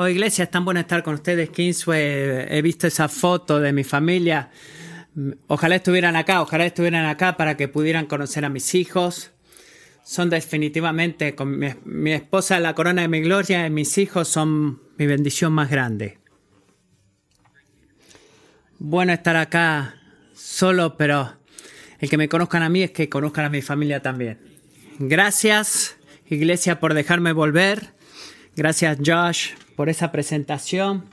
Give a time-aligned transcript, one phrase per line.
[0.00, 2.46] Oh, iglesia, es tan bueno estar con ustedes, Kingsway.
[2.48, 4.48] He visto esa foto de mi familia.
[5.48, 9.32] Ojalá estuvieran acá, ojalá estuvieran acá para que pudieran conocer a mis hijos.
[10.04, 14.80] Son definitivamente, con mi, mi esposa la corona de mi gloria y mis hijos son
[14.98, 16.18] mi bendición más grande.
[18.78, 19.96] Bueno estar acá
[20.32, 21.40] solo, pero
[21.98, 24.38] el que me conozcan a mí es que conozcan a mi familia también.
[25.00, 25.96] Gracias,
[26.28, 27.94] iglesia, por dejarme volver.
[28.54, 31.04] Gracias, Josh, por esa presentación.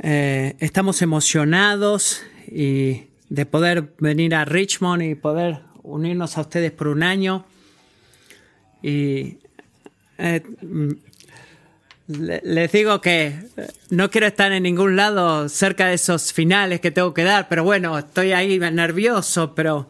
[0.00, 6.88] Eh, estamos emocionados y de poder venir a Richmond y poder unirnos a ustedes por
[6.88, 7.46] un año.
[8.82, 9.38] Y
[10.18, 10.42] eh,
[12.08, 13.38] les digo que
[13.90, 17.62] no quiero estar en ningún lado cerca de esos finales que tengo que dar, pero
[17.62, 19.88] bueno, estoy ahí nervioso, pero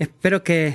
[0.00, 0.74] espero que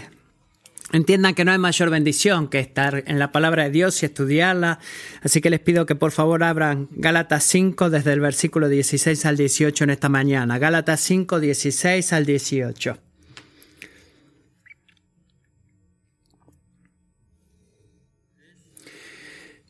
[0.92, 4.80] entiendan que no hay mayor bendición que estar en la palabra de Dios y estudiarla.
[5.22, 9.38] Así que les pido que por favor abran Gálatas 5 desde el versículo 16 al
[9.38, 10.58] 18 en esta mañana.
[10.60, 12.98] Gálatas 5, 16 al 18.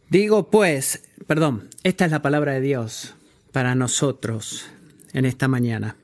[0.10, 3.16] Digo pues, perdón, esta es la palabra de Dios
[3.54, 4.68] para nosotros
[5.14, 5.96] en esta mañana.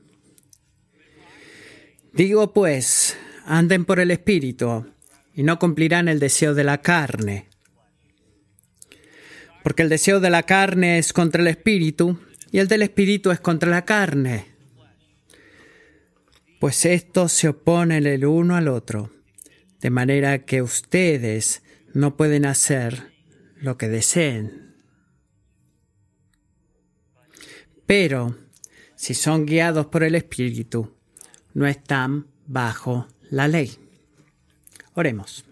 [2.14, 4.86] Digo pues, anden por el Espíritu
[5.38, 7.48] y no cumplirán el deseo de la carne.
[9.62, 12.18] Porque el deseo de la carne es contra el espíritu
[12.50, 14.46] y el del espíritu es contra la carne.
[16.58, 19.12] Pues estos se oponen el uno al otro,
[19.80, 21.62] de manera que ustedes
[21.94, 23.12] no pueden hacer
[23.60, 24.74] lo que deseen.
[27.86, 28.36] Pero
[28.96, 30.96] si son guiados por el espíritu,
[31.54, 33.87] no están bajo la ley.
[34.98, 35.44] Oremos.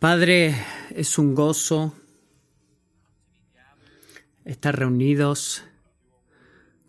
[0.00, 0.56] Padre,
[0.90, 1.94] es un gozo
[4.44, 5.62] estar reunidos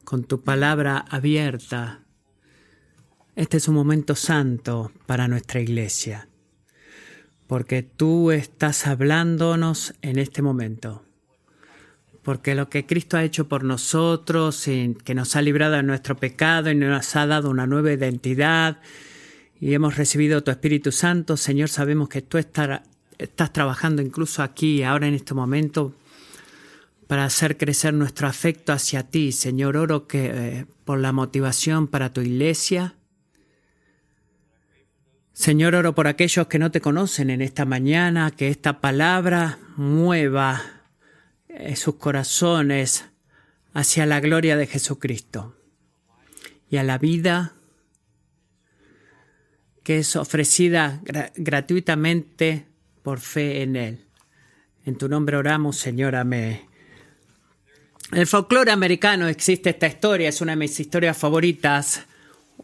[0.05, 2.03] con tu palabra abierta.
[3.35, 6.27] Este es un momento santo para nuestra iglesia,
[7.45, 11.04] porque tú estás hablándonos en este momento,
[12.25, 16.71] porque lo que Cristo ha hecho por nosotros, que nos ha librado de nuestro pecado
[16.71, 18.79] y nos ha dado una nueva identidad,
[19.61, 22.81] y hemos recibido tu Espíritu Santo, Señor, sabemos que tú estás,
[23.53, 25.93] trabajando incluso aquí, ahora en este momento,
[27.05, 29.31] para hacer crecer nuestro afecto hacia ti.
[29.31, 32.95] Señor, oro que eh, por la motivación para tu iglesia.
[35.31, 40.74] Señor, oro por aquellos que no te conocen en esta mañana, que esta palabra mueva
[41.75, 43.05] sus corazones
[43.73, 45.55] hacia la gloria de Jesucristo
[46.69, 47.53] y a la vida
[49.83, 51.01] que es ofrecida
[51.35, 52.65] gratuitamente
[53.03, 54.05] por fe en Él.
[54.83, 56.61] En tu nombre oramos, Señor, amén.
[58.11, 62.03] En el folclore americano existe esta historia, es una de mis historias favoritas,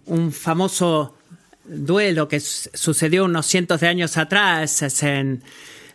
[0.05, 1.17] un famoso
[1.63, 5.43] duelo que sucedió unos cientos de años atrás es en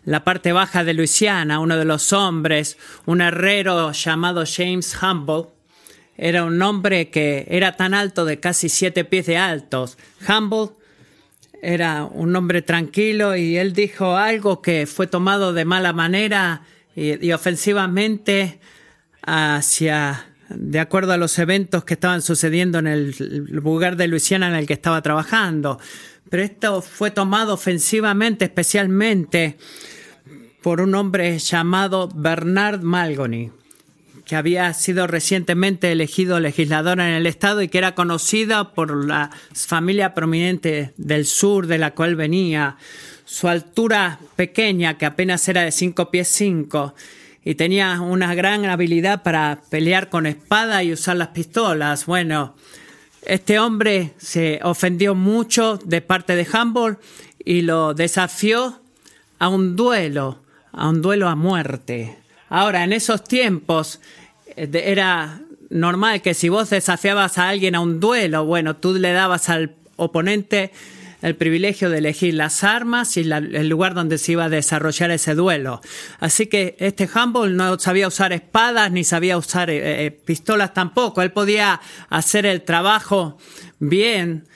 [0.06, 5.49] la parte baja de Luisiana, uno de los hombres, un herrero llamado James Humble,
[6.17, 9.99] era un hombre que era tan alto de casi siete pies de altos.
[10.27, 10.71] Humble
[11.61, 16.62] era un hombre tranquilo y él dijo algo que fue tomado de mala manera
[16.95, 18.61] y, ofensivamente
[19.22, 23.15] hacia de acuerdo a los eventos que estaban sucediendo en el
[23.49, 25.81] lugar de Luisiana en el que estaba trabajando.
[26.31, 29.59] Pero esto fue tomado ofensivamente, especialmente
[30.66, 33.53] por un hombre llamado Bernard Malgony
[34.25, 39.31] que había sido recientemente elegido legislador en el estado y que era conocida por la
[39.54, 42.78] familia prominente del sur de la cual venía.
[43.25, 46.97] Su altura pequeña, que apenas era de cinco pies cinco,
[47.44, 52.06] y tenía una gran habilidad para pelear con espada y usar las pistolas.
[52.06, 52.56] Bueno,
[53.25, 56.98] este hombre se ofendió mucho de parte de Humboldt
[57.44, 58.81] y lo desafió
[59.38, 60.41] a un duelo,
[60.77, 62.17] a un duelo a muerte.
[62.49, 64.01] Ahora, en esos tiempos
[64.57, 65.41] eh, era
[65.71, 69.75] normal que si vos desafiabas a alguien a un duelo, bueno, tú le dabas al
[69.97, 70.71] oponente
[71.23, 75.34] el privilegio de elegir las armas y el lugar donde se iba a desarrollar ese
[75.34, 75.81] duelo.
[76.21, 81.23] Así que este Humboldt no sabía usar espadas ni sabía usar eh, eh, pistolas tampoco.
[81.23, 81.81] Él podía
[82.11, 83.39] hacer el trabajo
[83.78, 84.47] bien,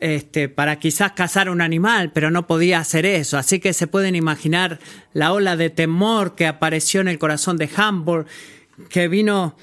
[0.00, 3.36] este, para quizás cazar un animal, pero no podía hacer eso.
[3.36, 4.78] Así que se pueden imaginar
[5.12, 8.28] la ola de temor que apareció en el corazón de Humboldt,
[8.88, 9.56] que vino,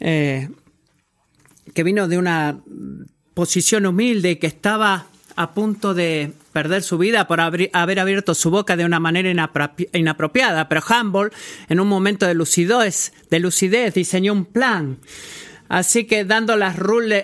[0.00, 0.48] eh,
[1.74, 2.60] que vino de una
[3.34, 8.50] posición humilde y que estaba a punto de perder su vida por haber abierto su
[8.50, 9.30] boca de una manera
[9.92, 11.34] inapropiada, pero Humboldt,
[11.68, 14.98] en un momento de lucidez, de lucidez diseñó un plan.
[15.72, 16.76] Así que dando las,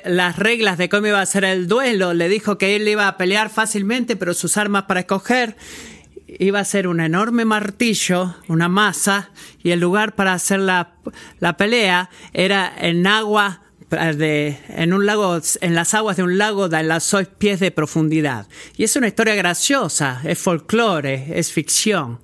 [0.06, 3.18] las reglas de cómo iba a ser el duelo, le dijo que él iba a
[3.18, 5.54] pelear fácilmente, pero sus armas para escoger
[6.26, 10.94] iba a ser un enorme martillo, una masa, y el lugar para hacer la,
[11.40, 16.70] la pelea era en agua de, en un lago, en las aguas de un lago
[16.70, 18.46] de las seis pies de profundidad.
[18.78, 22.18] Y es una historia graciosa, es folclore, es ficción.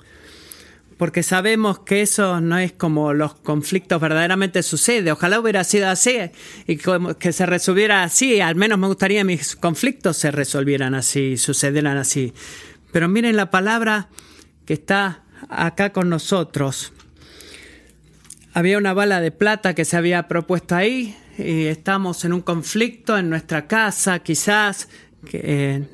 [1.05, 5.12] Porque sabemos que eso no es como los conflictos verdaderamente suceden.
[5.12, 6.17] Ojalá hubiera sido así
[6.67, 8.41] y que se resolviera así.
[8.41, 12.33] Al menos me gustaría que mis conflictos se resolvieran así, sucedieran así.
[12.91, 14.09] Pero miren la palabra
[14.65, 16.95] que está acá con nosotros.
[18.55, 23.19] Había una bala de plata que se había propuesto ahí y estamos en un conflicto
[23.19, 24.89] en nuestra casa, quizás.
[25.35, 25.87] Eh,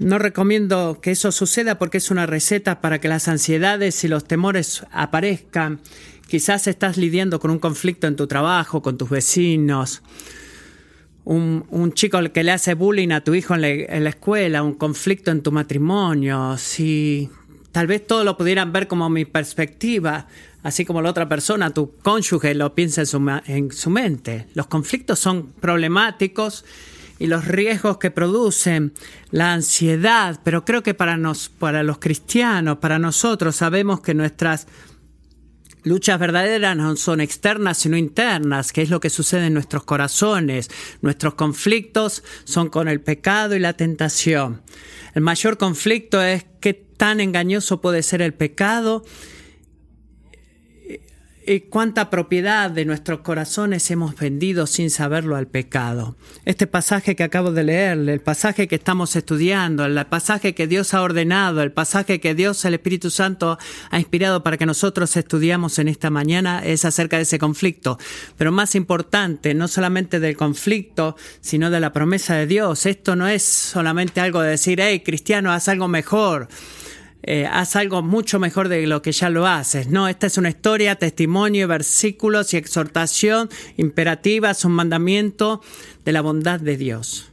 [0.00, 4.24] no recomiendo que eso suceda porque es una receta para que las ansiedades y los
[4.24, 5.80] temores aparezcan.
[6.26, 10.02] Quizás estás lidiando con un conflicto en tu trabajo, con tus vecinos,
[11.24, 15.42] un, chico que le hace bullying a tu hijo en la, escuela, un conflicto en
[15.42, 17.28] tu matrimonio, si
[17.70, 20.26] tal vez todo lo pudieran ver como mi perspectiva,
[20.62, 24.46] así como la otra persona, tu cónyuge, lo piensa en su, en su mente.
[24.54, 26.64] Los conflictos son problemáticos
[27.20, 28.94] y los riesgos que producen,
[29.30, 34.66] la ansiedad, pero creo que para, nos, para los cristianos, para nosotros, sabemos que nuestras
[35.84, 40.70] luchas verdaderas no son externas, sino internas, que es lo que sucede en nuestros corazones.
[41.02, 44.62] Nuestros conflictos son con el pecado y la tentación.
[45.14, 49.04] El mayor conflicto es qué tan engañoso puede ser el pecado
[51.46, 56.16] y cuánta propiedad de nuestros corazones hemos vendido sin saberlo al pecado.
[56.44, 60.94] Este pasaje que acabo de leer, el pasaje que estamos estudiando, el pasaje que Dios
[60.94, 63.58] ha ordenado, el pasaje que Dios, el Espíritu Santo,
[63.90, 67.98] ha inspirado para que nosotros estudiamos en esta mañana, es acerca de ese conflicto.
[68.36, 72.86] Pero más importante, no solamente del conflicto, sino de la promesa de Dios.
[72.86, 76.48] Esto no es solamente algo de decir, hey, cristiano, haz algo mejor
[77.22, 79.88] eh, haz algo mucho mejor de lo que ya lo haces.
[79.88, 85.60] No, esta es una historia, testimonio, versículos y exhortación imperativa, es un mandamiento
[86.04, 87.30] de la bondad de Dios.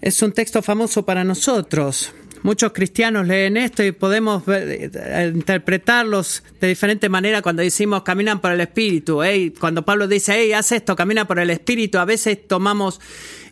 [0.00, 2.12] Es un texto famoso para nosotros.
[2.42, 8.52] Muchos cristianos leen esto y podemos eh, interpretarlos de diferente manera cuando decimos caminan por
[8.52, 9.20] el Espíritu.
[9.58, 13.00] cuando Pablo dice, hey, haz esto, camina por el Espíritu, a veces tomamos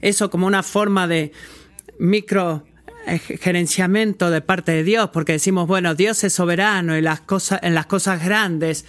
[0.00, 1.32] eso como una forma de
[1.98, 2.64] micro
[3.06, 7.74] gerenciamiento de parte de Dios, porque decimos, bueno, Dios es soberano en las cosas, en
[7.74, 8.84] las cosas grandes,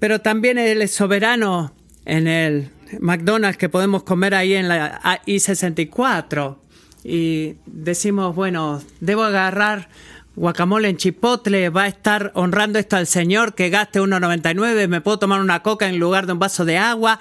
[0.00, 1.74] pero también Él es soberano
[2.04, 6.58] en el McDonald's que podemos comer ahí en la I-64.
[7.04, 9.88] Y decimos, bueno, debo agarrar
[10.34, 15.18] guacamole en chipotle, va a estar honrando esto al Señor, que gaste 1,99, me puedo
[15.18, 17.18] tomar una coca en lugar de un vaso de agua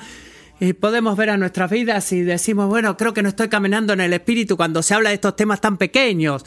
[0.59, 4.01] y podemos ver a nuestras vidas y decimos, bueno, creo que no estoy caminando en
[4.01, 6.43] el espíritu cuando se habla de estos temas tan pequeños.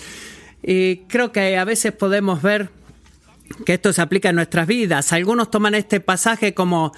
[0.62, 2.70] Y creo que a veces podemos ver
[3.64, 5.12] que esto se aplica en nuestras vidas.
[5.12, 6.92] Algunos toman este pasaje como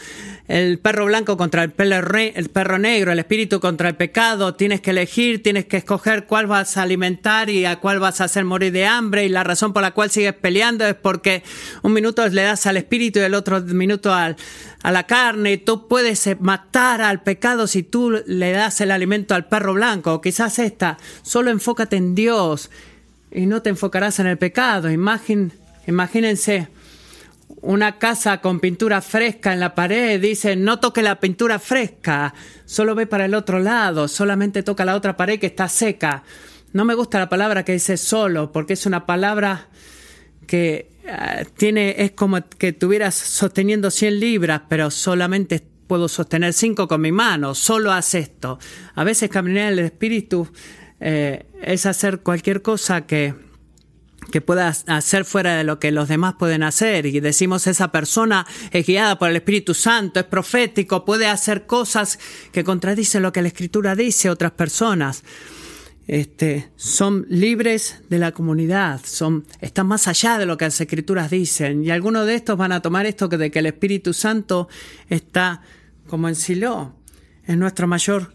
[0.48, 4.54] el perro blanco contra el perro, negro, el espíritu contra el pecado.
[4.54, 8.24] Tienes que elegir, tienes que escoger cuál vas a alimentar y a cuál vas a
[8.24, 9.24] hacer morir de hambre.
[9.24, 11.42] Y la razón por la cual sigues peleando es porque
[11.82, 14.36] un minuto le das al espíritu y el otro minuto al,
[14.82, 15.56] a la carne.
[15.56, 20.20] Tú puedes matar al pecado si tú le das el alimento al perro blanco.
[20.20, 22.70] quizás esta, solo enfócate en Dios
[23.30, 24.90] y no te enfocarás en el pecado.
[24.90, 26.68] Imagínate Imagínense
[27.60, 32.34] una casa con pintura fresca en la pared, dice, no toque la pintura fresca,
[32.64, 36.24] solo ve para el otro lado, solamente toca la otra pared que está seca.
[36.72, 39.68] No me gusta la palabra que dice solo, porque es una palabra
[40.46, 46.88] que ah, tiene, es como que estuvieras sosteniendo 100 libras, pero solamente puedo sostener 5
[46.88, 48.58] con mi mano, solo haz esto.
[48.94, 50.48] A veces caminar en el espíritu
[51.00, 53.34] eh, es hacer cualquier cosa que
[54.30, 58.46] que pueda hacer fuera de lo que los demás pueden hacer y decimos esa persona
[58.70, 62.18] es guiada por el Espíritu Santo, es profético, puede hacer cosas
[62.52, 65.22] que contradicen lo que la Escritura dice a otras personas.
[66.08, 71.30] Este, son libres de la comunidad, son, están más allá de lo que las escrituras
[71.30, 71.84] dicen.
[71.84, 74.68] Y algunos de estos van a tomar esto de que el Espíritu Santo
[75.08, 75.62] está
[76.08, 76.96] como en Silo,
[77.46, 78.34] es nuestro mayor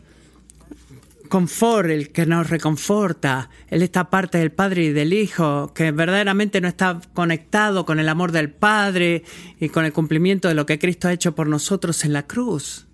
[1.27, 6.61] confort, el que nos reconforta, Él está parte del Padre y del Hijo, que verdaderamente
[6.61, 9.23] no está conectado con el amor del Padre
[9.59, 12.87] y con el cumplimiento de lo que Cristo ha hecho por nosotros en la cruz.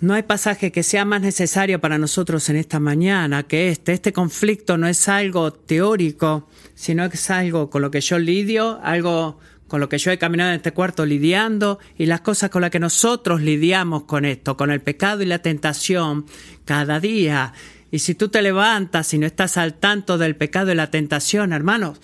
[0.00, 3.92] No hay pasaje que sea más necesario para nosotros en esta mañana que este.
[3.92, 8.78] Este conflicto no es algo teórico, sino que es algo con lo que yo lidio,
[8.84, 12.62] algo con lo que yo he caminado en este cuarto lidiando y las cosas con
[12.62, 16.26] las que nosotros lidiamos con esto, con el pecado y la tentación
[16.64, 17.52] cada día.
[17.90, 21.52] Y si tú te levantas y no estás al tanto del pecado y la tentación,
[21.52, 22.00] hermanos,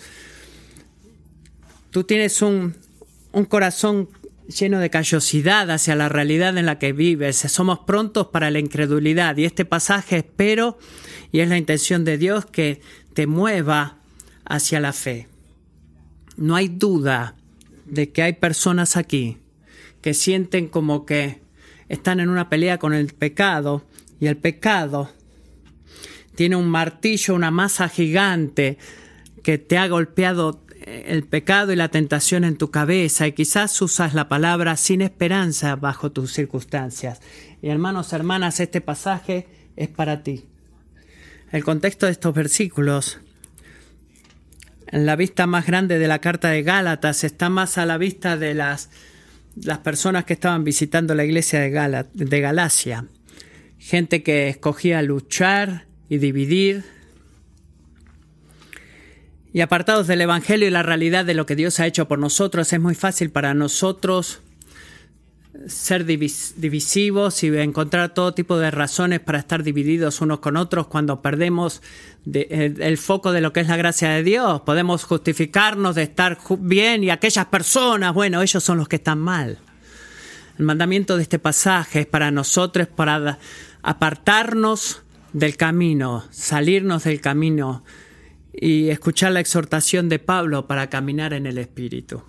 [1.89, 2.75] tú tienes un,
[3.31, 4.09] un corazón
[4.47, 7.37] lleno de callosidad hacia la realidad en la que vives.
[7.37, 10.77] Somos prontos para la incredulidad y este pasaje espero
[11.31, 12.81] y es la intención de Dios que
[13.15, 13.97] te mueva
[14.45, 15.27] hacia la fe.
[16.37, 17.35] No hay duda
[17.85, 19.37] de que hay personas aquí
[20.01, 21.41] que sienten como que
[21.89, 23.85] están en una pelea con el pecado
[24.19, 25.09] y el pecado
[26.35, 28.77] tiene un martillo, una masa gigante
[29.41, 34.13] que te ha golpeado el pecado y la tentación en tu cabeza y quizás usas
[34.13, 37.21] la palabra sin esperanza bajo tus circunstancias.
[37.61, 40.45] Y hermanos, hermanas, este pasaje es para ti.
[41.51, 43.19] El contexto de estos versículos,
[45.03, 48.53] la vista más grande de la carta de Gálatas, está más a la vista de
[48.53, 48.89] las,
[49.61, 53.05] las personas que estaban visitando la iglesia de, de Galacia.
[53.77, 56.83] Gente que escogía luchar y dividir,
[59.51, 62.71] y apartados del Evangelio y la realidad de lo que Dios ha hecho por nosotros,
[62.71, 64.41] es muy fácil para nosotros
[65.67, 71.21] ser divisivos y encontrar todo tipo de razones para estar divididos unos con otros cuando
[71.21, 71.81] perdemos
[72.31, 74.61] el, foco de lo que es la gracia de Dios.
[74.61, 79.59] Podemos justificarnos de estar bien y aquellas personas, bueno, ellos son los que están mal.
[80.57, 83.39] El mandamiento de este pasaje es para nosotros, para
[83.81, 85.01] apartarnos
[85.33, 87.83] del camino, salirnos del camino
[88.53, 92.23] y escuchar la exhortación de Pablo para caminar en el Espíritu.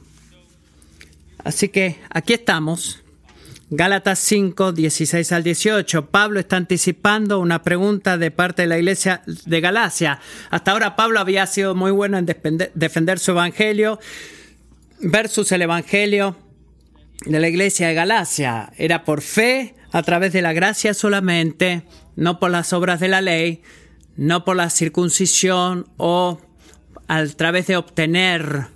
[1.44, 3.04] Así que aquí estamos.
[3.68, 6.06] Gálatas 5, 16 al 18.
[6.10, 10.20] Pablo está anticipando una pregunta de parte de la iglesia de Galacia.
[10.50, 13.98] Hasta ahora Pablo había sido muy bueno en defender su evangelio
[15.00, 16.36] versus el evangelio
[17.24, 18.70] de la iglesia de Galacia.
[18.76, 21.82] Era por fe, a través de la gracia solamente,
[22.14, 23.62] no por las obras de la ley,
[24.16, 26.40] no por la circuncisión o
[27.08, 28.75] a través de obtener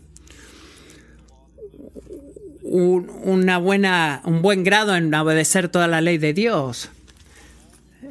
[2.70, 6.90] un, una buena, un buen grado en obedecer toda la ley de Dios.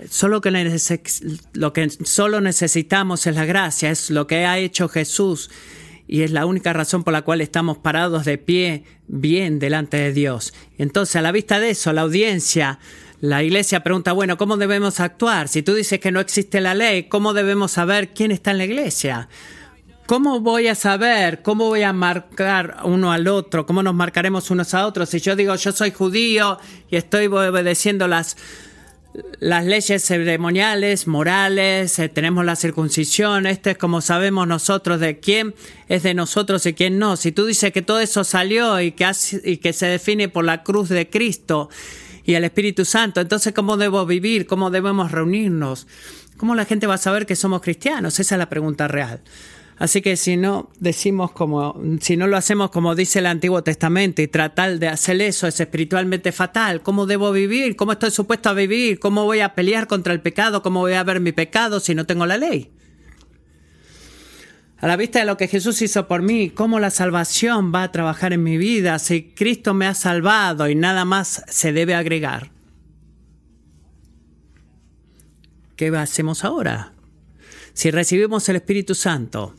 [0.10, 0.52] Solo que
[1.54, 5.50] lo que solo necesitamos es la gracia, es lo que ha hecho Jesús
[6.08, 10.12] y es la única razón por la cual estamos parados de pie bien delante de
[10.12, 10.54] Dios.
[10.78, 12.80] Entonces, a la vista de eso, la audiencia
[13.22, 15.50] la iglesia pregunta, bueno, ¿cómo debemos actuar?
[15.50, 18.64] Si tú dices que no existe la ley, ¿cómo debemos saber quién está en la
[18.64, 19.28] iglesia?
[20.10, 21.44] ¿Cómo voy a saber?
[21.44, 23.68] ¿Cómo voy a marcar uno al otro?
[23.68, 25.10] ¿Cómo nos marcaremos unos a otros?
[25.10, 26.58] Si yo digo, yo soy judío
[26.90, 28.36] y estoy obedeciendo las,
[29.40, 35.54] las leyes ceremoniales, morales, eh, tenemos la circuncisión, este es como sabemos nosotros de quién
[35.90, 37.16] es de nosotros y quién no.
[37.16, 39.12] Si tú dices que todo eso salió y que,
[39.44, 41.70] y que se define por la cruz de Cristo,
[42.26, 43.22] y al Espíritu Santo.
[43.22, 44.46] Entonces, ¿cómo debo vivir?
[44.46, 45.88] ¿Cómo debemos reunirnos?
[46.38, 48.20] ¿Cómo la gente va a saber que somos cristianos?
[48.20, 49.22] Esa es la pregunta real.
[49.80, 54.22] Así que si no decimos como, si no lo hacemos como dice el Antiguo Testamento
[54.22, 56.82] y tratar de hacer eso es espiritualmente fatal.
[56.84, 57.78] ¿Cómo debo vivir?
[57.78, 59.00] ¿Cómo estoy supuesto a vivir?
[59.00, 60.62] ¿Cómo voy a pelear contra el pecado?
[60.62, 62.70] ¿Cómo voy a ver mi pecado si no tengo la ley?
[64.82, 67.92] a la vista de lo que Jesús hizo por mí, cómo la salvación va a
[67.92, 72.52] trabajar en mi vida, si Cristo me ha salvado y nada más se debe agregar.
[75.76, 76.94] ¿Qué hacemos ahora?
[77.74, 79.54] Si recibimos el Espíritu Santo,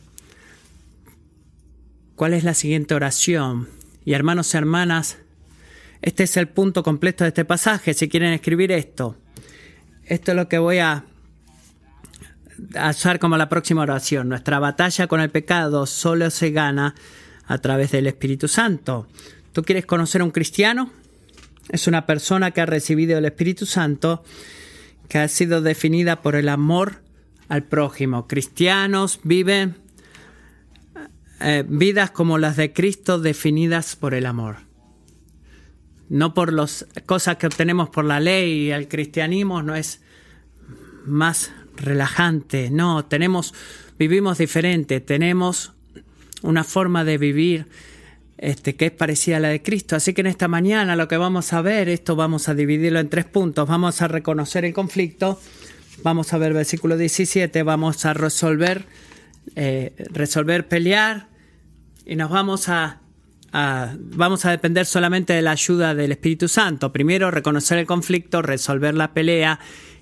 [2.21, 3.67] ¿cuál es la siguiente oración?
[4.05, 5.17] Y hermanos y hermanas,
[6.03, 9.17] este es el punto completo de este pasaje, si quieren escribir esto.
[10.05, 11.03] Esto es lo que voy a
[12.91, 14.29] usar como la próxima oración.
[14.29, 16.93] Nuestra batalla con el pecado solo se gana
[17.47, 19.07] a través del Espíritu Santo.
[19.51, 20.91] ¿Tú quieres conocer a un cristiano?
[21.69, 24.23] Es una persona que ha recibido el Espíritu Santo,
[25.09, 27.01] que ha sido definida por el amor
[27.49, 28.27] al prójimo.
[28.27, 29.77] Cristianos viven
[31.41, 34.57] eh, vidas como las de Cristo definidas por el amor.
[36.09, 38.69] No por las cosas que obtenemos por la ley.
[38.71, 40.01] El cristianismo no es
[41.05, 42.69] más relajante.
[42.69, 43.53] No, tenemos,
[43.97, 45.73] vivimos diferente, tenemos
[46.41, 47.67] una forma de vivir
[48.37, 49.95] este, que es parecida a la de Cristo.
[49.95, 53.09] Así que en esta mañana lo que vamos a ver, esto vamos a dividirlo en
[53.09, 53.67] tres puntos.
[53.67, 55.39] Vamos a reconocer el conflicto,
[56.03, 58.85] vamos a ver versículo 17, vamos a resolver,
[59.55, 61.30] eh, resolver pelear
[62.05, 63.01] y nos vamos a
[63.53, 66.93] vamos a depender solamente de la ayuda del Espíritu Santo.
[66.93, 69.59] Primero, reconocer el conflicto, resolver la pelea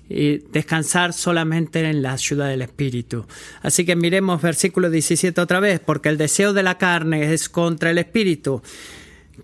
[0.08, 3.26] y descansar solamente en la ayuda del Espíritu.
[3.62, 7.90] Así que miremos versículo 17 otra vez, porque el deseo de la carne es contra
[7.90, 8.62] el Espíritu.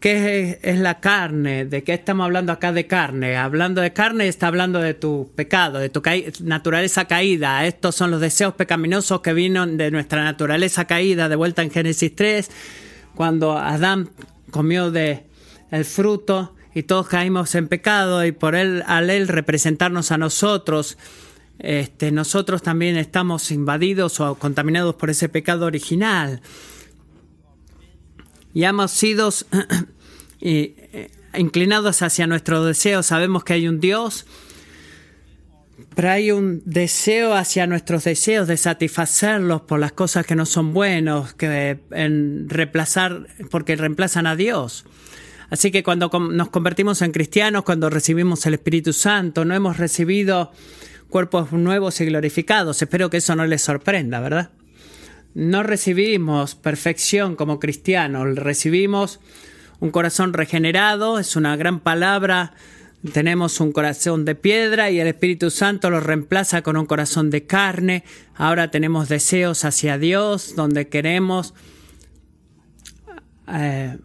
[0.00, 1.64] ¿Qué es, la carne?
[1.64, 3.36] ¿De qué estamos hablando acá de carne?
[3.36, 6.02] Hablando de carne está hablando de tu pecado, de tu
[6.42, 7.64] naturaleza caída.
[7.66, 12.14] Estos son los deseos pecaminosos que vino de nuestra naturaleza caída, de vuelta en Génesis
[12.14, 12.50] 3,
[13.14, 14.10] cuando Adán
[14.50, 15.24] comió de
[15.70, 20.98] el fruto y todos caímos en pecado y por él al él representarnos a nosotros
[21.58, 26.42] este, nosotros también estamos invadidos o contaminados por ese pecado original
[28.56, 29.28] y hemos sido
[30.40, 33.02] eh, inclinados hacia nuestro deseo.
[33.02, 34.24] Sabemos que hay un Dios,
[35.94, 40.72] pero hay un deseo hacia nuestros deseos de satisfacerlos por las cosas que no son
[40.72, 44.86] buenos, que en reemplazar, porque reemplazan a Dios.
[45.50, 50.50] Así que cuando nos convertimos en cristianos, cuando recibimos el Espíritu Santo, no hemos recibido
[51.10, 52.80] cuerpos nuevos y glorificados.
[52.80, 54.48] Espero que eso no les sorprenda, ¿verdad?
[55.36, 59.20] No recibimos perfección como cristianos, recibimos
[59.80, 62.54] un corazón regenerado, es una gran palabra,
[63.12, 67.44] tenemos un corazón de piedra y el Espíritu Santo lo reemplaza con un corazón de
[67.44, 68.02] carne,
[68.34, 71.52] ahora tenemos deseos hacia Dios, donde queremos...
[73.46, 73.98] Eh,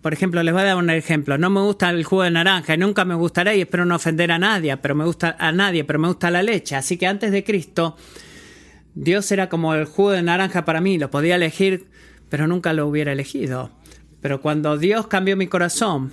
[0.00, 1.36] por ejemplo, les voy a dar un ejemplo.
[1.36, 4.32] No me gusta el jugo de naranja y nunca me gustará y espero no ofender
[4.32, 6.76] a nadie, pero me gusta a nadie, pero me gusta la leche.
[6.76, 7.96] Así que antes de Cristo,
[8.94, 11.86] Dios era como el jugo de naranja para mí, lo podía elegir,
[12.28, 13.70] pero nunca lo hubiera elegido.
[14.20, 16.12] Pero cuando Dios cambió mi corazón,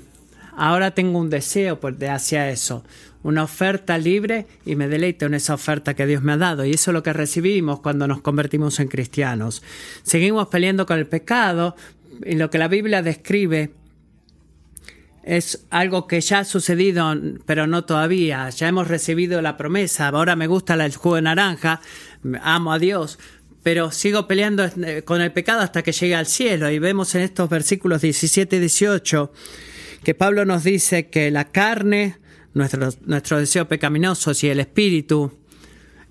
[0.56, 2.84] ahora tengo un deseo de hacia eso,
[3.24, 6.66] una oferta libre y me deleito en esa oferta que Dios me ha dado.
[6.66, 9.64] Y eso es lo que recibimos cuando nos convertimos en cristianos.
[10.04, 11.76] Seguimos peleando con el pecado
[12.24, 13.72] y lo que la Biblia describe
[15.26, 17.14] es algo que ya ha sucedido,
[17.48, 18.48] pero no todavía.
[18.52, 20.08] Ya hemos recibido la promesa.
[20.10, 21.82] Ahora me gusta el jugo de naranja,
[22.42, 23.18] amo a Dios,
[23.64, 26.70] pero sigo peleando eh, con el pecado hasta que llegue al cielo.
[26.70, 29.34] Y vemos en estos versículos 17 y 18
[30.04, 32.20] que Pablo nos dice que la carne,
[32.54, 35.36] nuestros, nuestros deseos pecaminosos y el espíritu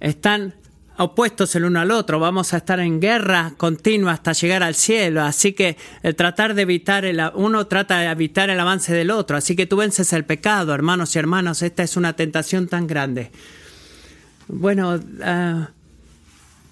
[0.00, 0.54] están
[0.96, 5.22] opuestos el uno al otro, vamos a estar en guerra continua hasta llegar al cielo,
[5.22, 9.36] así que el tratar de evitar el, uno trata de evitar el avance del otro,
[9.36, 13.32] así que tú vences el pecado, hermanos y hermanos, esta es una tentación tan grande.
[14.46, 15.70] Bueno, ah,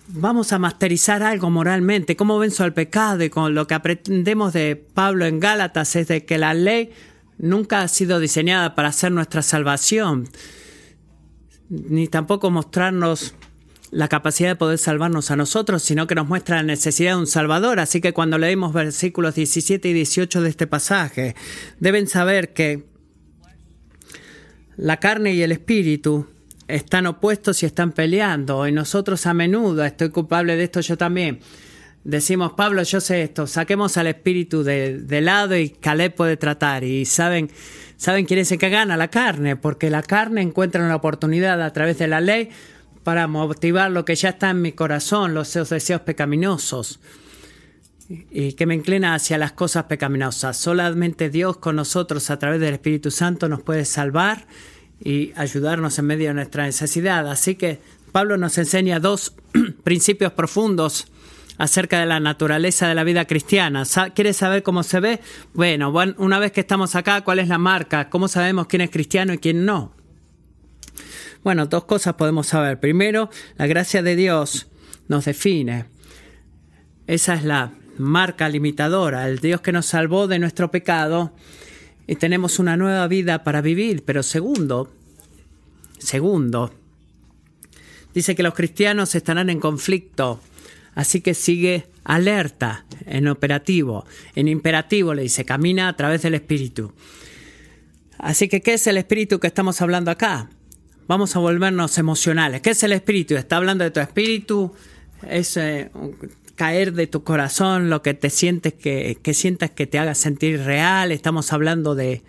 [0.08, 4.76] vamos a masterizar algo moralmente, cómo venzo al pecado y con lo que aprendemos de
[4.76, 6.92] Pablo en Gálatas es de que la ley
[7.38, 10.28] nunca ha sido diseñada para hacer nuestra salvación,
[11.68, 13.34] ni tampoco mostrarnos
[13.92, 17.26] la capacidad de poder salvarnos a nosotros, sino que nos muestra la necesidad de un
[17.26, 17.78] Salvador.
[17.78, 21.36] Así que cuando leemos versículos 17 y 18 de este pasaje,
[21.78, 22.86] deben saber que
[24.78, 26.26] la carne y el espíritu
[26.68, 28.66] están opuestos y están peleando.
[28.66, 31.40] Y nosotros a menudo, estoy culpable de esto yo también,
[32.02, 36.82] decimos, Pablo, yo sé esto, saquemos al espíritu de, lado y Caleb puede tratar.
[36.82, 37.50] Y saben,
[37.98, 41.74] saben quién es el que gana, la carne, porque la carne encuentra una oportunidad a
[41.74, 42.48] través de la ley
[43.02, 47.00] para motivar lo que ya está en mi corazón, los deseos pecaminosos,
[48.08, 50.56] y que me inclina hacia las cosas pecaminosas.
[50.56, 54.46] Solamente Dios con nosotros a través del Espíritu Santo nos puede salvar
[55.02, 57.28] y ayudarnos en medio de nuestra necesidad.
[57.30, 57.80] Así que
[58.12, 59.34] Pablo nos enseña dos
[59.84, 61.06] principios profundos
[61.58, 63.84] acerca de la naturaleza de la vida cristiana.
[64.14, 65.20] ¿Quieres saber cómo se ve?
[65.54, 68.10] Bueno, una vez que estamos acá, ¿cuál es la marca?
[68.10, 69.92] ¿Cómo sabemos quién es cristiano y quién no?
[71.44, 72.78] Bueno, dos cosas podemos saber.
[72.78, 74.68] Primero, la gracia de Dios
[75.08, 75.86] nos define.
[77.08, 81.34] Esa es la marca limitadora, el Dios que nos salvó de nuestro pecado
[82.06, 84.04] y tenemos una nueva vida para vivir.
[84.04, 84.92] Pero segundo,
[85.98, 86.72] segundo,
[88.14, 90.40] dice que los cristianos estarán en conflicto,
[90.94, 96.92] así que sigue alerta en operativo, en imperativo le dice, camina a través del Espíritu.
[98.18, 100.48] Así que, ¿qué es el Espíritu que estamos hablando acá?
[101.06, 102.60] Vamos a volvernos emocionales.
[102.60, 103.36] ¿Qué es el espíritu?
[103.36, 104.72] Está hablando de tu espíritu,
[105.28, 105.90] es eh,
[106.56, 110.60] caer de tu corazón, lo que te sientes que, que sientas que te haga sentir
[110.60, 111.12] real.
[111.12, 112.22] Estamos hablando de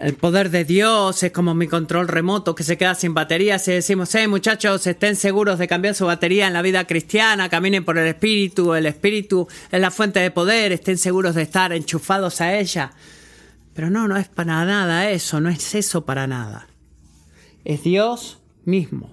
[0.00, 3.58] el poder de Dios, es como mi control remoto que se queda sin batería.
[3.58, 7.84] Si decimos, hey muchachos, estén seguros de cambiar su batería en la vida cristiana, caminen
[7.84, 12.40] por el Espíritu, el Espíritu es la fuente de poder, estén seguros de estar enchufados
[12.40, 12.92] a ella.
[13.74, 16.68] Pero no, no es para nada eso, no es eso para nada.
[17.64, 19.10] Es Dios mismo.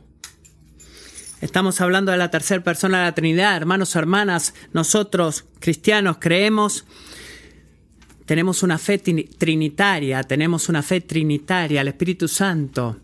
[1.41, 3.57] Estamos hablando de la tercera persona de la Trinidad.
[3.57, 6.85] Hermanos, hermanas, nosotros cristianos creemos,
[8.25, 11.81] tenemos una fe trinitaria, tenemos una fe trinitaria.
[11.81, 12.97] El Espíritu Santo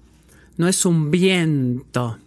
[0.58, 2.20] no es un viento,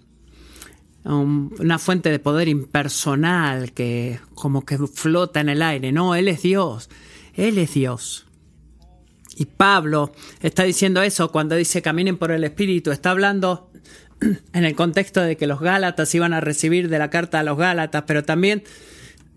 [1.05, 5.93] una fuente de poder impersonal que como que flota en el aire.
[5.93, 6.91] No, Él es Dios.
[7.35, 8.27] Él es Dios.
[9.41, 12.91] Y Pablo está diciendo eso cuando dice caminen por el Espíritu.
[12.91, 13.71] Está hablando
[14.53, 17.57] en el contexto de que los Gálatas iban a recibir de la carta a los
[17.57, 18.65] Gálatas, pero también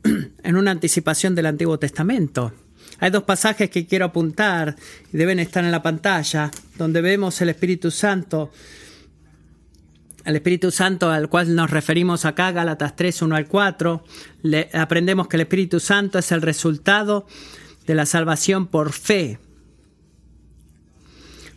[0.43, 2.51] en una anticipación del Antiguo Testamento.
[2.99, 4.75] Hay dos pasajes que quiero apuntar
[5.13, 8.51] y deben estar en la pantalla, donde vemos el Espíritu Santo,
[10.25, 14.03] el Espíritu Santo al cual nos referimos acá, Gálatas 3, 1 al 4.
[14.41, 17.25] Le, aprendemos que el Espíritu Santo es el resultado
[17.87, 19.39] de la salvación por fe,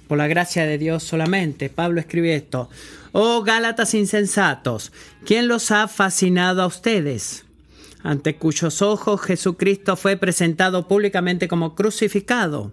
[0.07, 1.69] por la gracia de Dios solamente.
[1.69, 2.69] Pablo escribe esto.
[3.13, 4.93] Oh Gálatas insensatos,
[5.25, 7.45] ¿quién los ha fascinado a ustedes?
[8.03, 12.73] Ante cuyos ojos Jesucristo fue presentado públicamente como crucificado.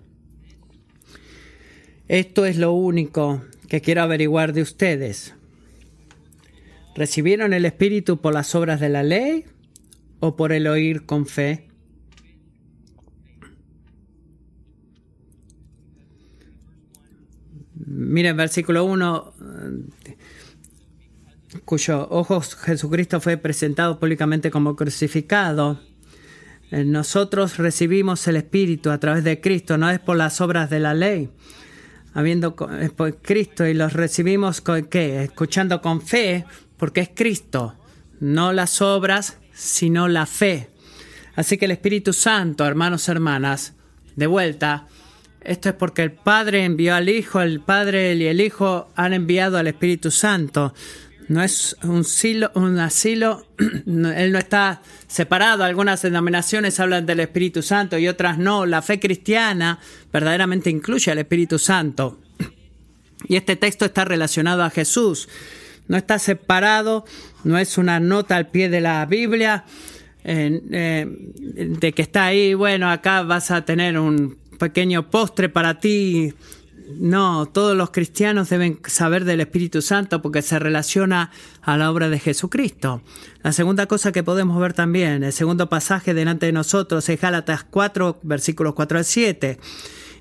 [2.08, 5.34] Esto es lo único que quiero averiguar de ustedes.
[6.96, 9.46] ¿Recibieron el Espíritu por las obras de la ley
[10.20, 11.68] o por el oír con fe?
[17.96, 19.34] Miren, versículo 1,
[21.64, 25.80] cuyo ojos Jesucristo fue presentado públicamente como crucificado.
[26.72, 30.80] Eh, nosotros recibimos el Espíritu a través de Cristo, no es por las obras de
[30.80, 31.30] la ley,
[32.16, 35.24] habiendo es por Cristo y los recibimos con qué?
[35.24, 36.46] Escuchando con fe,
[36.78, 37.76] porque es Cristo,
[38.20, 40.72] no las obras, sino la fe.
[41.36, 43.74] Así que el Espíritu Santo, hermanos, hermanas,
[44.16, 44.88] de vuelta,
[45.44, 49.58] esto es porque el Padre envió al Hijo, el Padre y el Hijo han enviado
[49.58, 50.74] al Espíritu Santo.
[51.28, 55.64] No es un, silo, un asilo, él no está separado.
[55.64, 58.66] Algunas denominaciones hablan del Espíritu Santo y otras no.
[58.66, 59.80] La fe cristiana
[60.12, 62.20] verdaderamente incluye al Espíritu Santo.
[63.26, 65.30] Y este texto está relacionado a Jesús.
[65.88, 67.06] No está separado,
[67.46, 69.64] no es una nota al pie de la Biblia,
[70.26, 71.08] eh,
[71.80, 76.34] de que está ahí, bueno, acá vas a tener un pequeño postre para ti.
[77.00, 82.10] No, todos los cristianos deben saber del Espíritu Santo porque se relaciona a la obra
[82.10, 83.02] de Jesucristo.
[83.42, 87.64] La segunda cosa que podemos ver también, el segundo pasaje delante de nosotros es Gálatas
[87.64, 89.60] 4, versículos 4 al 7.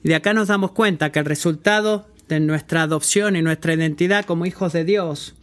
[0.05, 4.25] Y de acá nos damos cuenta que el resultado de nuestra adopción y nuestra identidad
[4.25, 5.35] como hijos de Dios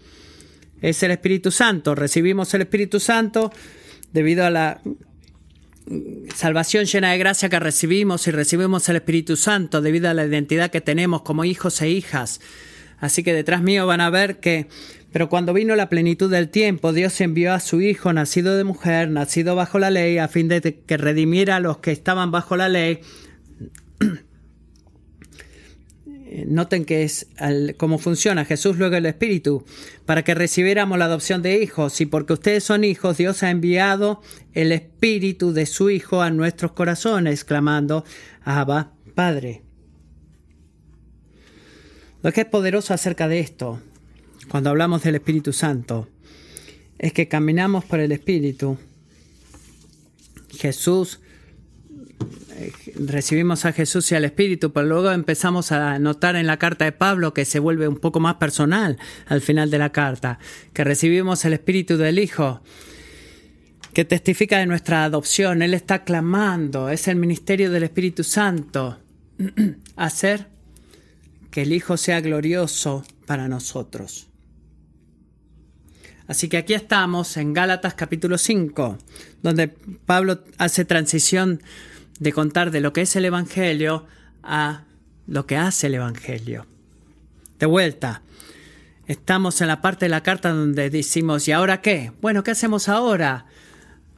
[0.81, 1.95] es el Espíritu Santo.
[1.95, 3.51] Recibimos el Espíritu Santo
[4.13, 4.81] debido a la
[6.35, 10.71] salvación llena de gracia que recibimos y recibimos el Espíritu Santo debido a la identidad
[10.71, 12.41] que tenemos como hijos e hijas.
[12.99, 14.67] Así que detrás mío van a ver que,
[15.11, 19.09] pero cuando vino la plenitud del tiempo, Dios envió a su Hijo, nacido de mujer,
[19.09, 22.69] nacido bajo la ley, a fin de que redimiera a los que estaban bajo la
[22.69, 22.99] ley
[26.47, 27.27] noten que es
[27.77, 29.65] cómo funciona Jesús luego el Espíritu,
[30.05, 32.01] para que recibiéramos la adopción de hijos.
[32.01, 34.21] Y porque ustedes son hijos, Dios ha enviado
[34.53, 38.03] el Espíritu de su Hijo a nuestros corazones, clamando,
[38.43, 39.63] Abba, Padre.
[42.21, 43.81] Lo que es poderoso acerca de esto,
[44.49, 46.09] cuando hablamos del Espíritu Santo,
[46.97, 48.77] es que caminamos por el Espíritu.
[50.51, 51.21] Jesús
[52.95, 56.91] recibimos a Jesús y al Espíritu, pero luego empezamos a notar en la carta de
[56.91, 60.39] Pablo que se vuelve un poco más personal al final de la carta,
[60.73, 62.61] que recibimos el Espíritu del Hijo,
[63.93, 65.61] que testifica de nuestra adopción.
[65.61, 68.99] Él está clamando, es el ministerio del Espíritu Santo,
[69.95, 70.47] hacer
[71.51, 74.27] que el Hijo sea glorioso para nosotros.
[76.27, 78.99] Así que aquí estamos en Gálatas capítulo 5,
[79.41, 81.63] donde Pablo hace transición
[82.19, 84.05] de contar de lo que es el Evangelio
[84.43, 84.83] a
[85.27, 86.65] lo que hace el Evangelio.
[87.59, 88.21] De vuelta,
[89.07, 92.11] estamos en la parte de la carta donde decimos, ¿y ahora qué?
[92.21, 93.45] Bueno, ¿qué hacemos ahora?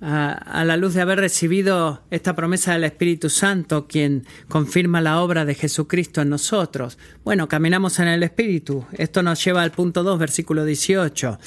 [0.04, 5.46] A, la luz de haber recibido esta promesa del Espíritu Santo, quien confirma la obra
[5.46, 6.98] de Jesucristo en nosotros.
[7.24, 8.84] Bueno, caminamos en el Espíritu.
[8.94, 11.38] Esto nos lleva al punto 2, versículo 18.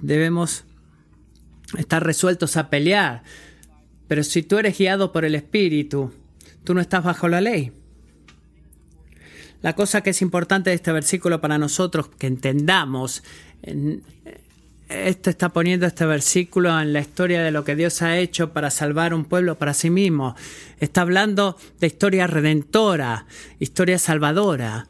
[0.00, 0.64] Debemos
[1.76, 3.24] estar resueltos a pelear
[4.12, 6.12] pero si tú eres guiado por el Espíritu,
[6.64, 7.72] tú no estás bajo la ley.
[9.62, 13.24] La cosa que es importante de este versículo para nosotros que entendamos,
[14.90, 18.68] esto está poniendo este versículo en la historia de lo que Dios ha hecho para
[18.68, 20.36] salvar un pueblo para sí mismo.
[20.78, 23.24] Está hablando de historia redentora,
[23.60, 24.88] historia salvadora.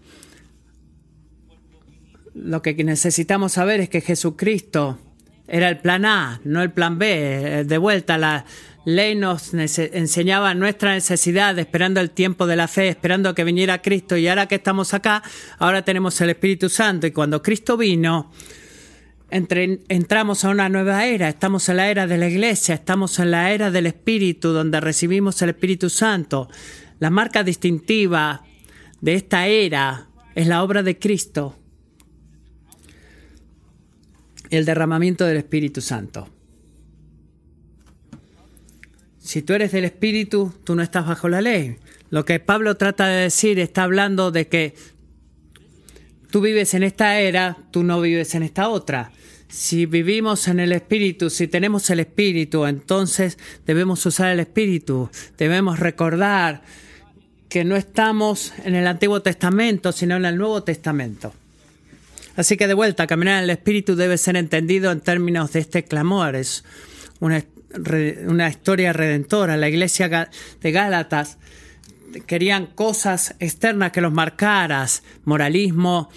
[2.34, 4.98] Lo que necesitamos saber es que Jesucristo
[5.46, 7.64] era el plan A, no el plan B.
[7.66, 8.46] De vuelta, la
[8.84, 14.16] ley nos enseñaba nuestra necesidad, esperando el tiempo de la fe, esperando que viniera Cristo.
[14.16, 15.22] Y ahora que estamos acá,
[15.58, 17.06] ahora tenemos el Espíritu Santo.
[17.06, 18.30] Y cuando Cristo vino,
[19.30, 21.28] entramos a una nueva era.
[21.28, 25.40] Estamos en la era de la iglesia, estamos en la era del Espíritu, donde recibimos
[25.42, 26.48] el Espíritu Santo.
[26.98, 28.44] La marca distintiva
[29.00, 31.58] de esta era es la obra de Cristo
[34.52, 36.28] el derramamiento del Espíritu Santo.
[39.22, 41.76] Si tú eres del Espíritu, tú no estás bajo la ley.
[42.10, 44.74] Lo que Pablo trata de decir está hablando de que
[46.30, 49.12] tú vives en esta era, tú no vives en esta otra.
[49.48, 55.08] Si vivimos en el Espíritu, si tenemos el Espíritu, entonces debemos usar el Espíritu.
[55.38, 56.62] Debemos recordar
[57.48, 61.32] que no estamos en el Antiguo Testamento, sino en el Nuevo Testamento.
[62.34, 65.84] Así que de vuelta, caminar en el Espíritu debe ser entendido en términos de este
[65.84, 66.34] clamor.
[66.34, 66.64] Es
[67.20, 67.44] una,
[68.26, 69.56] una historia redentora.
[69.56, 70.30] La iglesia
[70.60, 71.38] de Gálatas
[72.26, 76.10] querían cosas externas que los marcaras, moralismo,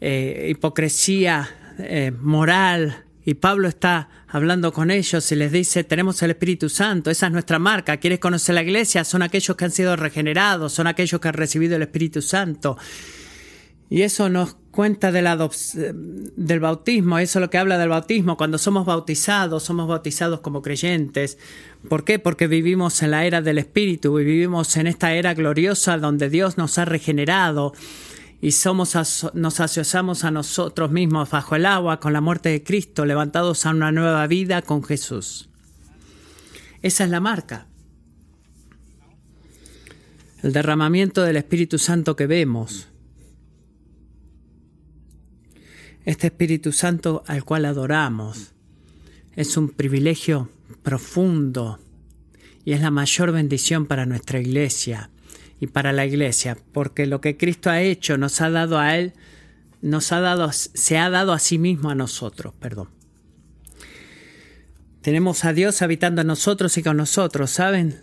[0.00, 3.04] eh, hipocresía eh, moral.
[3.24, 7.32] Y Pablo está hablando con ellos y les dice, tenemos el Espíritu Santo, esa es
[7.32, 7.96] nuestra marca.
[7.98, 9.04] ¿Quieres conocer la iglesia?
[9.04, 12.76] Son aquellos que han sido regenerados, son aquellos que han recibido el Espíritu Santo.
[13.90, 18.36] Y eso nos cuenta del bautismo, eso es lo que habla del bautismo.
[18.36, 21.38] Cuando somos bautizados, somos bautizados como creyentes.
[21.88, 22.18] ¿Por qué?
[22.18, 26.78] Porque vivimos en la era del Espíritu, vivimos en esta era gloriosa donde Dios nos
[26.78, 27.74] ha regenerado
[28.40, 28.96] y somos,
[29.34, 33.70] nos asociamos a nosotros mismos bajo el agua con la muerte de Cristo, levantados a
[33.70, 35.50] una nueva vida con Jesús.
[36.80, 37.66] Esa es la marca.
[40.42, 42.88] El derramamiento del Espíritu Santo que vemos
[46.04, 48.52] Este Espíritu Santo al cual adoramos
[49.36, 50.50] es un privilegio
[50.82, 51.78] profundo
[52.64, 55.10] y es la mayor bendición para nuestra iglesia
[55.60, 59.12] y para la iglesia, porque lo que Cristo ha hecho nos ha dado a Él,
[59.80, 62.88] nos ha dado, se ha dado a sí mismo a nosotros, perdón.
[65.02, 68.00] Tenemos a Dios habitando en nosotros y con nosotros, ¿saben?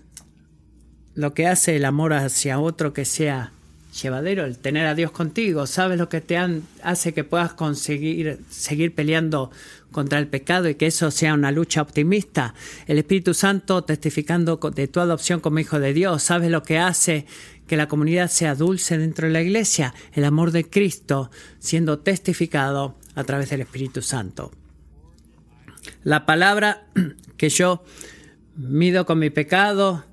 [1.16, 3.52] Lo que hace el amor hacia otro que sea
[3.91, 5.65] llevadero el tener a Dios contigo.
[5.67, 6.38] ¿Sabes lo que te
[6.84, 9.52] hace que puedas conseguir seguir peleando
[9.91, 12.54] contra el pecado y que eso sea una lucha optimista?
[12.88, 16.23] El Espíritu Santo testificando de tu adopción como hijo de Dios.
[16.23, 17.25] ¿Sabes lo que hace
[17.67, 19.93] que la comunidad sea dulce dentro de la iglesia?
[20.13, 24.52] El amor de Cristo siendo testificado a través del Espíritu Santo.
[26.04, 26.88] La palabra
[27.38, 27.84] que yo
[28.56, 30.06] mido con mi pecado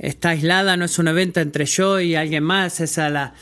[0.00, 3.34] está aislada, no es un evento entre yo y alguien más, es la,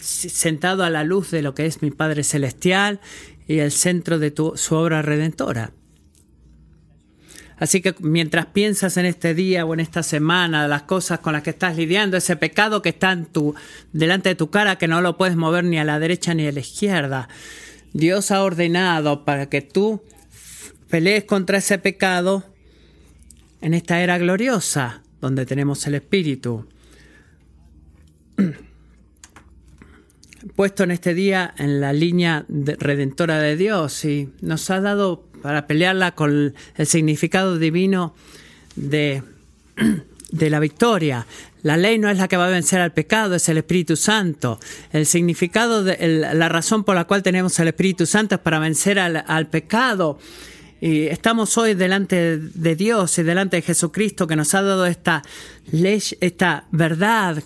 [0.00, 3.00] sentado a la luz de lo que es mi Padre Celestial
[3.46, 5.72] y el centro de tu, su obra redentora.
[7.58, 11.42] Así que mientras piensas en este día o en esta semana, las cosas con las
[11.42, 13.54] que estás lidiando, ese pecado que está en tu,
[13.92, 16.52] delante de tu cara, que no lo puedes mover ni a la derecha ni a
[16.52, 17.28] la izquierda,
[17.94, 20.02] Dios ha ordenado para que tú
[20.90, 22.44] pelees contra ese pecado
[23.62, 26.66] en esta era gloriosa donde tenemos el Espíritu.
[30.54, 35.66] Puesto en este día en la línea redentora de Dios y nos ha dado para
[35.66, 38.14] pelearla con el significado divino
[38.76, 39.24] de,
[40.30, 41.26] de la victoria.
[41.62, 44.60] La ley no es la que va a vencer al pecado, es el Espíritu Santo.
[44.92, 45.96] El significado, de,
[46.32, 50.20] la razón por la cual tenemos el Espíritu Santo es para vencer al, al pecado
[50.86, 55.24] y estamos hoy delante de Dios y delante de Jesucristo que nos ha dado esta
[55.72, 57.42] ley, esta verdad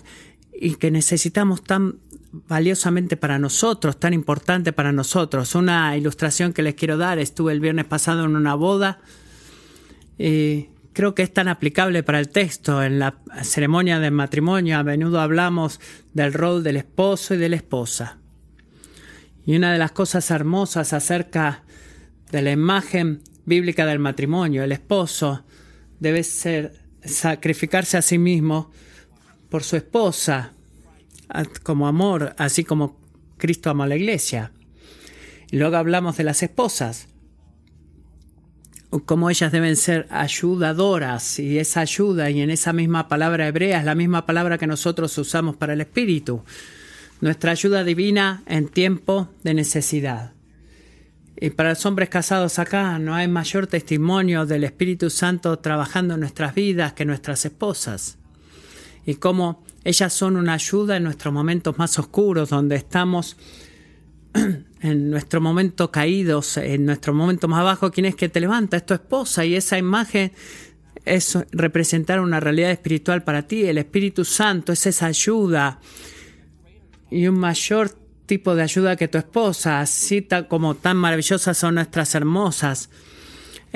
[0.53, 1.95] y que necesitamos tan
[2.31, 5.55] valiosamente para nosotros, tan importante para nosotros.
[5.55, 8.99] Una ilustración que les quiero dar, estuve el viernes pasado en una boda
[10.19, 12.83] y creo que es tan aplicable para el texto.
[12.83, 15.79] En la ceremonia de matrimonio a menudo hablamos
[16.13, 18.19] del rol del esposo y de la esposa.
[19.47, 21.63] Y una de las cosas hermosas acerca
[22.31, 24.63] de la imagen bíblica del matrimonio.
[24.63, 25.43] El esposo
[25.99, 26.73] debe ser
[27.03, 28.71] sacrificarse a sí mismo
[29.49, 30.53] por su esposa
[31.63, 32.99] como amor, así como
[33.37, 34.51] Cristo amó a la iglesia.
[35.51, 37.07] Luego hablamos de las esposas,
[39.05, 43.85] como ellas deben ser ayudadoras, y esa ayuda, y en esa misma palabra hebrea, es
[43.85, 46.43] la misma palabra que nosotros usamos para el Espíritu,
[47.21, 50.33] nuestra ayuda divina en tiempo de necesidad.
[51.43, 56.19] Y para los hombres casados acá no hay mayor testimonio del Espíritu Santo trabajando en
[56.19, 58.19] nuestras vidas que nuestras esposas.
[59.07, 63.37] Y cómo ellas son una ayuda en nuestros momentos más oscuros, donde estamos
[64.81, 68.77] en nuestro momento caídos, en nuestro momento más bajo, ¿quién es que te levanta?
[68.77, 70.31] Es tu esposa y esa imagen
[71.05, 73.65] es representar una realidad espiritual para ti.
[73.65, 75.79] El Espíritu Santo es esa ayuda
[77.09, 77.89] y un mayor
[78.31, 82.89] tipo de ayuda que tu esposa, así como tan maravillosas son nuestras hermosas.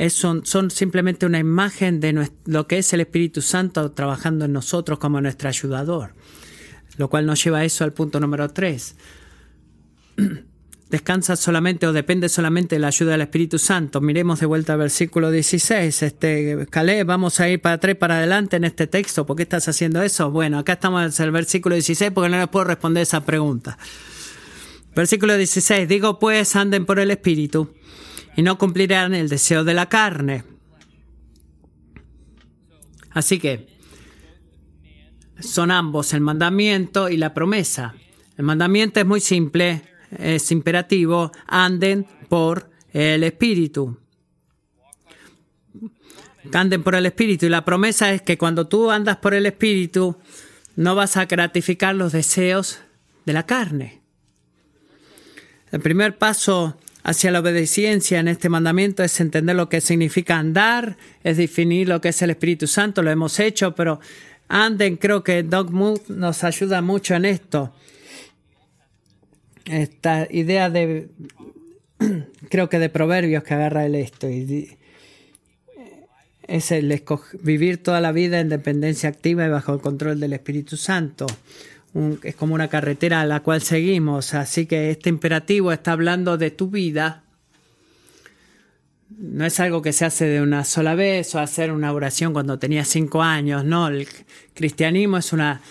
[0.08, 4.98] son, son, simplemente una imagen de lo que es el Espíritu Santo trabajando en nosotros
[4.98, 6.14] como nuestro ayudador.
[6.96, 8.96] Lo cual nos lleva a eso al punto número 3.
[10.90, 14.00] descansa solamente o depende solamente de la ayuda del Espíritu Santo.
[14.00, 16.02] Miremos de vuelta al versículo 16.
[16.02, 19.26] Este, Caleb, vamos a ir para atrás para adelante en este texto.
[19.26, 20.32] ¿Por qué estás haciendo eso?
[20.32, 23.78] Bueno, acá estamos en el versículo 16 porque no les puedo responder esa pregunta.
[24.96, 25.88] Versículo 16.
[25.88, 27.76] Digo pues, anden por el Espíritu
[28.36, 30.44] y no cumplirán el deseo de la carne.
[33.12, 33.68] Así que
[35.40, 37.96] son ambos el mandamiento y la promesa.
[38.38, 39.82] El mandamiento es muy simple,
[40.18, 43.98] es imperativo, anden por el Espíritu.
[46.54, 47.46] Anden por el Espíritu.
[47.46, 50.18] Y la promesa es que cuando tú andas por el Espíritu,
[50.76, 52.80] no vas a gratificar los deseos
[53.26, 54.05] de la carne.
[55.76, 60.98] El primer paso hacia la obediencia en este mandamiento es entender lo que significa andar,
[61.24, 64.00] es definir lo que es el Espíritu Santo, lo hemos hecho, pero
[64.48, 67.74] anden, creo que Doug Mood nos ayuda mucho en esto
[69.66, 71.10] esta idea de,
[72.50, 74.78] creo que de proverbios que agarra él esto, y
[76.48, 77.04] es el
[77.42, 81.26] vivir toda la vida en dependencia activa y bajo el control del Espíritu Santo.
[82.24, 86.52] Es como una carretera a la cual seguimos, así que este imperativo está hablando de
[86.52, 87.24] tu vida.
[89.18, 92.60] No es algo que se hace de una sola vez o hacer una oración cuando
[92.60, 94.08] tenía cinco años, no, el
[94.54, 95.62] cristianismo es una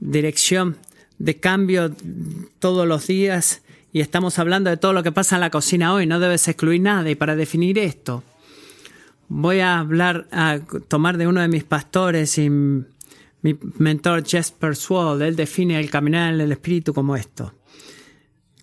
[0.00, 0.76] dirección
[1.18, 1.94] de cambio
[2.58, 6.06] todos los días y estamos hablando de todo lo que pasa en la cocina hoy,
[6.06, 7.08] no debes excluir nada.
[7.08, 8.24] Y para definir esto,
[9.28, 12.50] voy a hablar, a tomar de uno de mis pastores y
[13.44, 15.20] mi mentor Jesper Swald.
[15.20, 17.52] Él define el caminar en el espíritu como esto.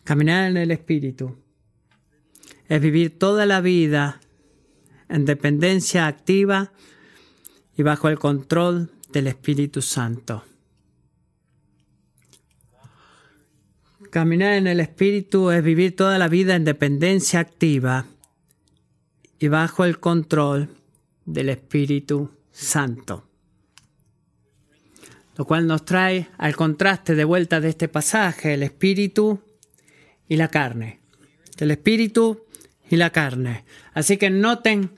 [0.03, 1.37] Caminar en el espíritu
[2.67, 4.19] es vivir toda la vida
[5.07, 6.73] en dependencia activa
[7.77, 10.43] y bajo el control del Espíritu Santo.
[14.09, 18.07] Caminar en el Espíritu es vivir toda la vida en dependencia activa
[19.37, 20.69] y bajo el control
[21.25, 23.30] del Espíritu Santo.
[25.37, 29.39] Lo cual nos trae al contraste de vuelta de este pasaje, el Espíritu
[30.27, 30.99] y la carne.
[31.57, 32.45] El Espíritu
[32.89, 33.63] y la carne.
[33.93, 34.91] Así que noten,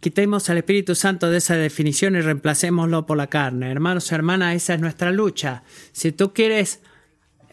[0.00, 3.70] quitemos al Espíritu Santo de esa definición y reemplacémoslo por la carne.
[3.70, 5.62] Hermanos y hermanas, esa es nuestra lucha.
[5.92, 6.80] Si tú quieres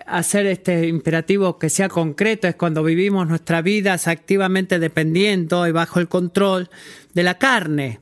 [0.05, 5.99] hacer este imperativo que sea concreto es cuando vivimos nuestra vida activamente dependiendo y bajo
[5.99, 6.69] el control
[7.13, 7.99] de la carne,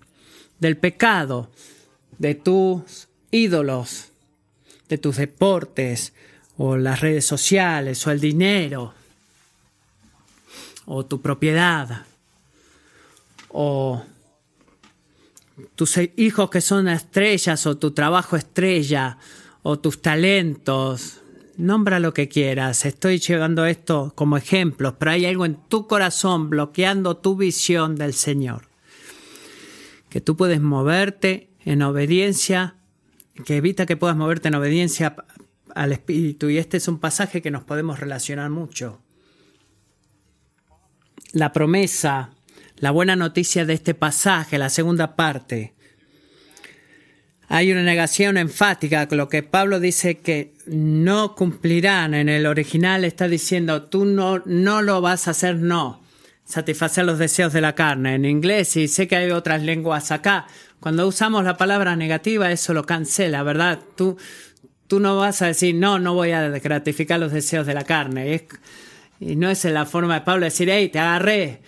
[0.60, 1.52] del pecado,
[2.18, 4.10] de tus ídolos,
[4.88, 6.14] de tus deportes
[6.58, 8.94] o las redes sociales o el dinero
[10.86, 12.06] o tu propiedad
[13.50, 14.04] o
[15.76, 19.18] tus hijos que son estrellas o tu trabajo estrella
[19.64, 21.24] o tus talentos
[21.56, 26.50] Nombra lo que quieras, estoy llevando esto como ejemplos, pero hay algo en tu corazón
[26.50, 28.64] bloqueando tu visión del Señor.
[30.10, 32.76] Que tú puedes moverte en obediencia,
[33.46, 35.16] que evita que puedas moverte en obediencia
[35.74, 36.50] al Espíritu.
[36.50, 39.02] Y este es un pasaje que nos podemos relacionar mucho.
[41.32, 42.32] La promesa,
[42.78, 45.74] la buena noticia de este pasaje, la segunda parte,
[47.56, 52.16] hay una negación enfática, lo que Pablo dice que no cumplirán.
[52.16, 56.02] En el original está diciendo, tú no, no lo vas a hacer, no.
[56.46, 58.16] Satisfacer los deseos de la carne.
[58.16, 60.48] En inglés, y sé que hay otras lenguas acá,
[60.84, 63.80] cuando usamos la palabra negativa, eso lo cancela, ¿verdad?
[63.96, 64.18] Tú,
[64.86, 68.46] tú no vas a decir, no, no voy a gratificar los deseos de la carne.
[69.22, 71.62] y no es la forma de Pablo decir, hey, te agarré,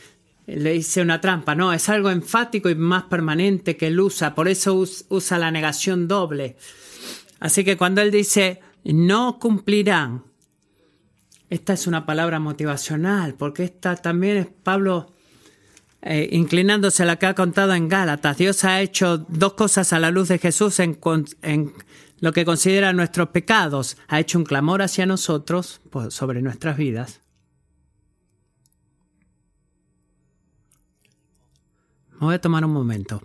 [0.48, 1.56] le hice una trampa.
[1.56, 4.36] No, es algo enfático y más permanente que él usa.
[4.36, 6.58] Por eso usa la negación doble.
[7.40, 10.26] Así que cuando él dice no cumplirán,
[11.50, 15.15] esta es una palabra motivacional, porque esta también es Pablo
[16.06, 18.38] eh, inclinándose a la que ha contado en Gálatas.
[18.38, 20.98] Dios ha hecho dos cosas a la luz de Jesús en,
[21.42, 21.74] en
[22.22, 23.98] lo que considera nuestros pecados.
[24.08, 27.20] Ha hecho un clamor hacia nosotros sobre nuestras vidas
[32.20, 33.22] voy a tomar un momento.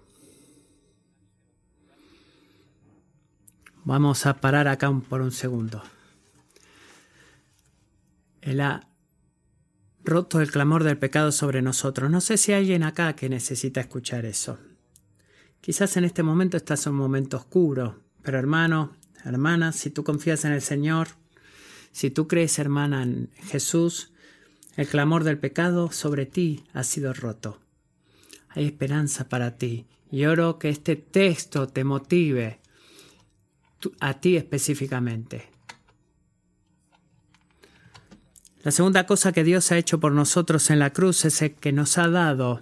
[3.85, 5.83] Vamos a parar acá por un segundo.
[10.11, 12.11] Roto el clamor del pecado sobre nosotros.
[12.11, 14.59] No sé si hay alguien acá que necesita escuchar eso.
[15.61, 20.45] Quizás en este momento estás en un momento oscuro, pero hermano, hermana, si tú confías
[20.45, 21.09] en el Señor,
[21.93, 24.13] si tú crees, hermana, en Jesús,
[24.77, 27.61] el clamor del pecado sobre ti ha sido roto.
[28.49, 29.87] Hay esperanza para ti.
[30.11, 32.59] Y oro que este texto te motive
[34.01, 35.51] a ti específicamente.
[38.63, 41.73] La segunda cosa que Dios ha hecho por nosotros en la cruz es el que
[41.73, 42.61] nos ha dado,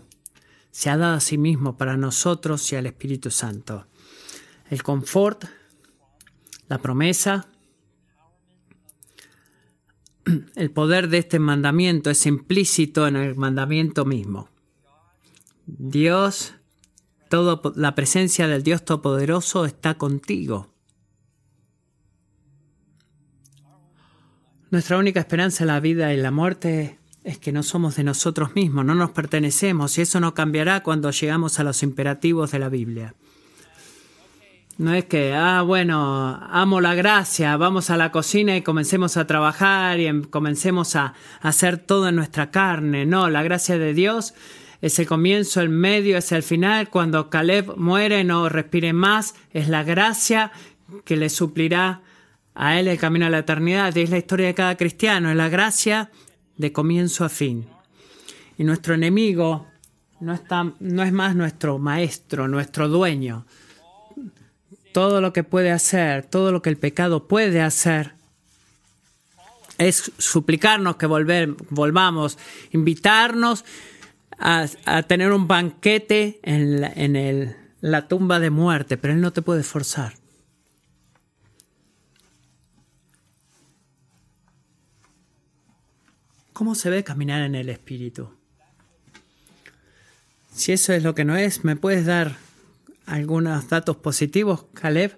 [0.70, 3.86] se ha dado a sí mismo para nosotros y al Espíritu Santo.
[4.70, 5.44] El confort,
[6.68, 7.48] la promesa,
[10.54, 14.50] el poder de este mandamiento es implícito en el mandamiento mismo.
[15.66, 16.54] Dios,
[17.28, 20.72] todo, la presencia del Dios Todopoderoso está contigo.
[24.70, 28.54] Nuestra única esperanza en la vida y la muerte es que no somos de nosotros
[28.54, 32.68] mismos, no nos pertenecemos y eso no cambiará cuando llegamos a los imperativos de la
[32.68, 33.14] Biblia.
[34.76, 39.26] No es que, ah, bueno, amo la gracia, vamos a la cocina y comencemos a
[39.26, 43.06] trabajar y em, comencemos a, hacer todo en nuestra carne.
[43.06, 44.34] No, la gracia de Dios
[44.82, 46.90] es el comienzo, el medio, es el final.
[46.90, 50.52] Cuando Caleb muere, no respire más, es la gracia
[51.04, 52.02] que le suplirá
[52.58, 53.96] a Él el camino a la eternidad.
[53.96, 56.10] Es la historia de cada cristiano, es la gracia
[56.56, 57.66] de comienzo a fin.
[58.58, 59.68] Y nuestro enemigo
[60.18, 63.46] no, está, no es más nuestro maestro, nuestro dueño.
[64.92, 68.14] Todo lo que puede hacer, todo lo que el pecado puede hacer,
[69.78, 72.38] es suplicarnos que volver, volvamos,
[72.72, 73.64] invitarnos
[74.36, 74.66] a,
[75.06, 79.62] tener un banquete en, en el, la tumba de muerte, pero Él no te puede
[79.62, 80.17] forzar.
[86.58, 88.30] ¿Cómo se ve caminar en el Espíritu?
[90.52, 92.36] Si eso es lo que no es, ¿me puedes dar
[93.06, 95.16] algunos datos positivos, Caleb?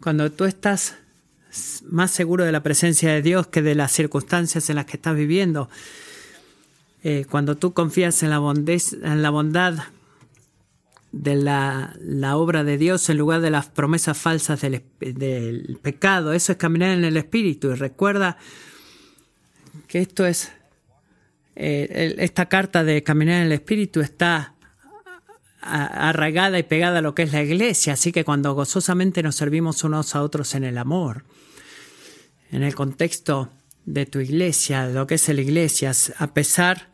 [0.00, 0.96] Cuando tú estás
[1.88, 5.14] más seguro de la presencia de Dios que de las circunstancias en las que estás
[5.14, 5.70] viviendo,
[7.04, 9.74] eh, cuando tú confías en la, bondad
[11.12, 16.58] de la, obra de Dios en lugar de las promesas falsas del pecado, eso es
[16.58, 17.70] caminar en el Espíritu.
[17.70, 18.38] Y recuerda
[19.88, 20.52] que esto es,
[21.56, 24.54] eh, esta carta de caminar en el Espíritu está
[25.60, 29.82] arraigada y pegada a lo que es la iglesia, así que cuando gozosamente nos servimos
[29.82, 31.24] unos a otros en el amor,
[32.52, 33.50] en el contexto
[33.84, 36.90] de tu iglesia, de lo que es la iglesia, a pesar,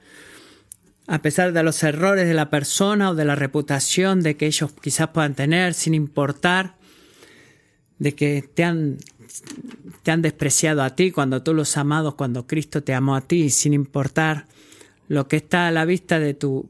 [1.07, 4.73] a pesar de los errores de la persona o de la reputación de que ellos
[4.81, 6.77] quizás puedan tener, sin importar
[7.99, 8.99] de que te han
[10.05, 13.49] te han despreciado a ti, cuando tú los amados, cuando Cristo te amó a ti,
[13.49, 14.47] sin importar
[15.09, 16.69] lo que está a la vista de tu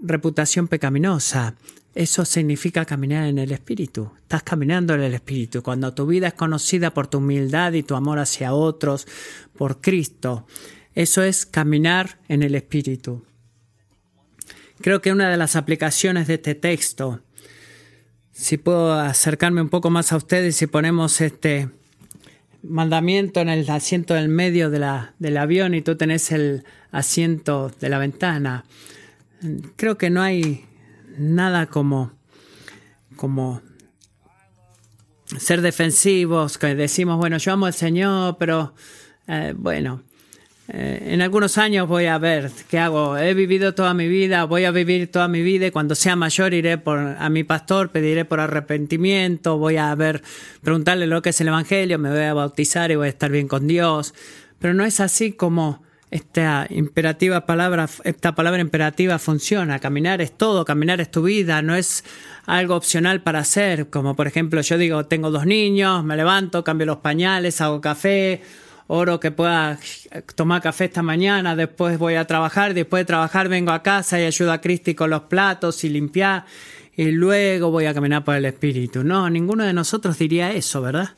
[0.00, 1.54] reputación pecaminosa.
[1.94, 4.10] Eso significa caminar en el Espíritu.
[4.22, 5.62] Estás caminando en el Espíritu.
[5.62, 9.06] Cuando tu vida es conocida por tu humildad y tu amor hacia otros,
[9.56, 10.46] por Cristo,
[10.94, 13.22] eso es caminar en el Espíritu.
[14.80, 17.20] Creo que una de las aplicaciones de este texto
[18.36, 21.70] si puedo acercarme un poco más a ustedes si ponemos este
[22.68, 27.70] mandamiento en el asiento del medio de la, del avión y tú tenés el asiento
[27.80, 28.64] de la ventana.
[29.76, 30.64] Creo que no hay
[31.18, 32.12] nada como,
[33.16, 33.62] como
[35.38, 38.74] ser defensivos, que decimos, bueno, yo amo al Señor, pero
[39.26, 40.02] eh, bueno,
[40.68, 43.16] eh, en algunos años voy a ver qué hago.
[43.16, 46.54] He vivido toda mi vida, voy a vivir toda mi vida y cuando sea mayor
[46.54, 50.22] iré por, a mi pastor, pediré por arrepentimiento, voy a ver,
[50.62, 53.46] preguntarle lo que es el Evangelio, me voy a bautizar y voy a estar bien
[53.46, 54.12] con Dios.
[54.58, 59.78] Pero no es así como esta imperativa palabra, esta palabra imperativa funciona.
[59.78, 62.04] Caminar es todo, caminar es tu vida, no es
[62.44, 63.88] algo opcional para hacer.
[63.88, 68.42] Como por ejemplo, yo digo, tengo dos niños, me levanto, cambio los pañales, hago café
[68.88, 69.78] oro que pueda
[70.34, 74.24] tomar café esta mañana, después voy a trabajar, después de trabajar vengo a casa y
[74.24, 76.44] ayudo a Cristi con los platos y limpiar
[76.96, 79.04] y luego voy a caminar por el Espíritu.
[79.04, 81.10] No, ninguno de nosotros diría eso, ¿verdad?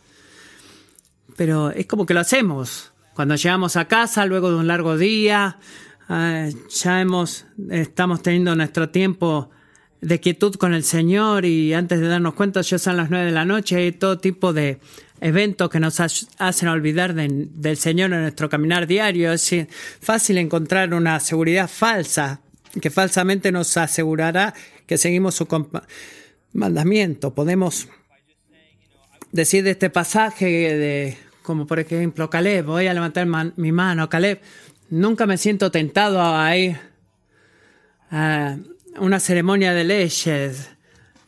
[1.36, 2.92] Pero es como que lo hacemos.
[3.14, 5.58] Cuando llegamos a casa, luego de un largo día,
[6.08, 9.50] ah, ya hemos, estamos teniendo nuestro tiempo
[10.00, 13.32] de quietud con el Señor y antes de darnos cuenta ya son las nueve de
[13.32, 14.80] la noche y todo tipo de
[15.20, 19.32] eventos que nos hacen olvidar del Señor en nuestro caminar diario.
[19.32, 19.54] Es
[20.00, 22.40] fácil encontrar una seguridad falsa
[22.80, 24.54] que falsamente nos asegurará
[24.86, 25.46] que seguimos su
[26.52, 27.34] mandamiento.
[27.34, 27.88] Podemos
[29.32, 34.42] decir de este pasaje de como por ejemplo Caleb, voy a levantar mi mano, Caleb,
[34.90, 36.78] Nunca me siento tentado a ir
[38.10, 38.56] a
[38.98, 40.70] una ceremonia de leyes.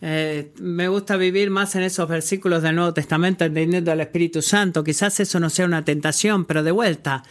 [0.02, 4.82] Eh, me gusta vivir más en esos versículos del Nuevo Testamento, entendiendo al Espíritu Santo.
[4.82, 7.22] Quizás eso no sea una tentación, pero de vuelta,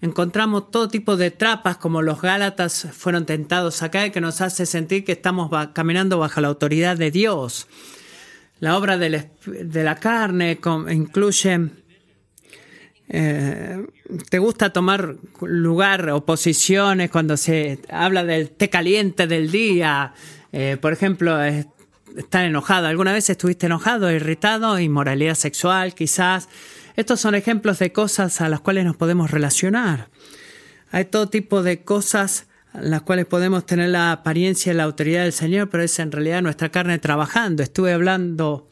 [0.00, 4.66] encontramos todo tipo de trapas como los Gálatas fueron tentados acá y que nos hace
[4.66, 7.66] sentir que estamos caminando bajo la autoridad de Dios.
[8.60, 10.58] La obra de la carne
[10.90, 11.70] incluye
[13.08, 13.86] eh,
[14.30, 20.14] ¿Te gusta tomar lugar o posiciones cuando se habla del té caliente del día?
[20.52, 21.42] Eh, por ejemplo,
[22.16, 22.86] estar enojado.
[22.86, 24.78] ¿Alguna vez estuviste enojado, irritado?
[24.78, 26.48] Inmoralidad sexual, quizás.
[26.96, 30.08] Estos son ejemplos de cosas a las cuales nos podemos relacionar.
[30.90, 35.22] Hay todo tipo de cosas a las cuales podemos tener la apariencia y la autoridad
[35.22, 37.62] del Señor, pero es en realidad nuestra carne trabajando.
[37.62, 38.68] Estuve hablando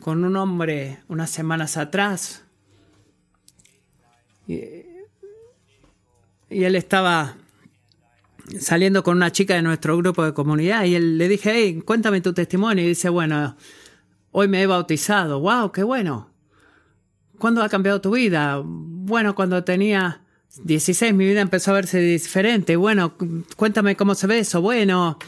[0.00, 2.42] con un hombre unas semanas atrás
[4.46, 4.84] y,
[6.50, 7.36] él estaba
[8.58, 12.20] saliendo con una chica de nuestro grupo de comunidad y él le dije, hey, cuéntame
[12.20, 12.84] tu testimonio.
[12.84, 13.56] Y dice, bueno,
[14.30, 15.40] hoy me he bautizado.
[15.40, 15.72] ¡Wow!
[15.72, 16.30] ¡Qué bueno!
[17.38, 18.60] ¿Cuándo ha cambiado tu vida?
[18.64, 20.22] Bueno, cuando tenía
[20.62, 22.76] 16 mi vida empezó a verse diferente.
[22.76, 23.16] Bueno,
[23.56, 24.60] cuéntame cómo se ve eso.
[24.60, 25.18] Bueno,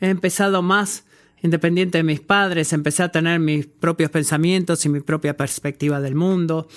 [0.00, 1.04] he empezado más
[1.42, 6.14] independiente de mis padres, empecé a tener mis propios pensamientos y mi propia perspectiva del
[6.14, 6.68] mundo.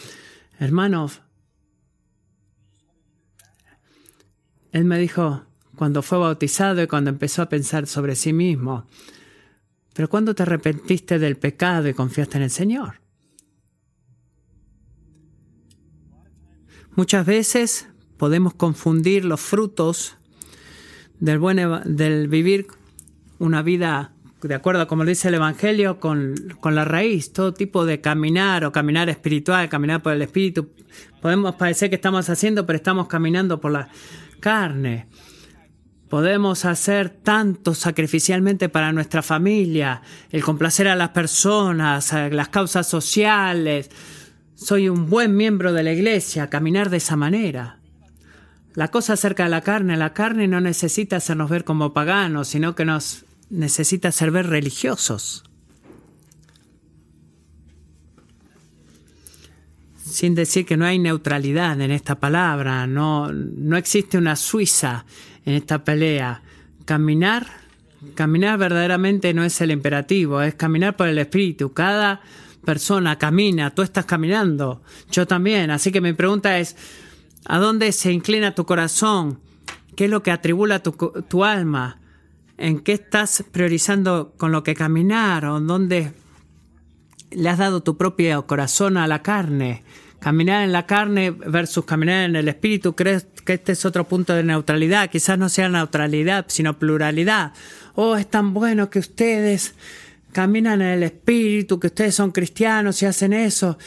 [0.60, 1.22] Hermanos,
[4.72, 5.47] Él me dijo,
[5.78, 8.88] cuando fue bautizado y cuando empezó a pensar sobre sí mismo,
[9.94, 13.00] pero cuando te arrepentiste del pecado y confiaste en el Señor.
[16.96, 20.18] Muchas veces podemos confundir los frutos
[21.20, 22.68] del, buen, del vivir
[23.38, 27.86] una vida de acuerdo a como dice el Evangelio, con, con, la raíz, todo tipo
[27.86, 30.70] de caminar o caminar espiritual, caminar por el Espíritu.
[31.22, 33.90] Podemos parecer que estamos haciendo, pero estamos caminando por la
[34.40, 35.08] carne.
[36.10, 40.02] Podemos hacer tanto sacrificialmente para nuestra familia,
[40.32, 43.90] el complacer a las personas, a las causas sociales.
[44.56, 47.80] Soy un buen miembro de la iglesia, caminar de esa manera.
[48.74, 52.74] La cosa acerca de la carne, la carne no necesita hacernos ver como paganos, sino
[52.74, 55.44] que nos necesita hacer ver religiosos.
[60.10, 65.06] sin decir que no hay neutralidad en esta palabra, no, no existe una Suiza
[65.48, 66.42] en esta pelea.
[66.84, 67.48] Caminar,
[68.16, 71.74] caminar verdaderamente no es el imperativo, es caminar por el espíritu.
[71.74, 72.22] Cada
[72.66, 75.72] persona camina, tú estás caminando, yo también.
[75.72, 76.76] Así que mi pregunta es,
[77.46, 79.40] ¿a dónde se inclina tu corazón?
[79.96, 80.92] ¿Qué es lo que atribula tu,
[81.30, 82.02] tu alma?
[82.58, 85.46] ¿En qué estás priorizando con lo que caminar?
[85.46, 86.12] ¿O dónde
[87.32, 89.86] le has dado tu propio corazón a la carne?
[90.20, 94.34] Caminar en la carne versus caminar en el espíritu, ¿crees que este es otro punto
[94.34, 95.10] de neutralidad?
[95.10, 97.54] Quizás no sea neutralidad, sino pluralidad.
[97.96, 99.74] Oh, es tan bueno que ustedes
[100.34, 103.78] caminan en el espíritu, que ustedes son cristianos y hacen eso.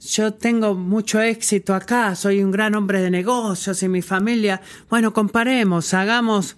[0.00, 4.62] Yo tengo mucho éxito acá, soy un gran hombre de negocios y mi familia.
[4.88, 6.56] Bueno, comparemos, hagamos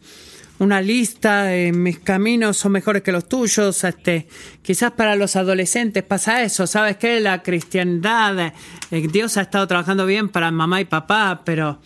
[0.61, 3.83] una lista mis caminos son mejores que los tuyos.
[3.83, 4.29] Este,
[4.63, 6.69] quizás para los adolescentes pasa eso.
[6.69, 7.19] ¿Sabes qué?
[7.19, 8.53] La cristiandad,
[8.93, 11.81] eh, Dios ha estado trabajando bien para mamá y papá, pero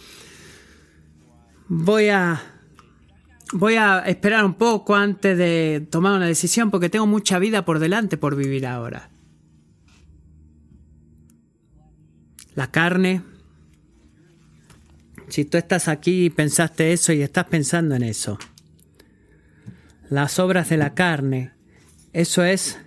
[1.68, 2.42] voy a,
[3.52, 7.78] voy a esperar un poco antes de tomar una decisión porque tengo mucha vida por
[7.78, 9.10] delante por vivir ahora.
[12.54, 13.22] La carne.
[15.28, 18.38] Si tú estás aquí y pensaste eso y estás pensando en eso
[20.08, 21.52] las obras de la carne.
[22.12, 22.78] Eso es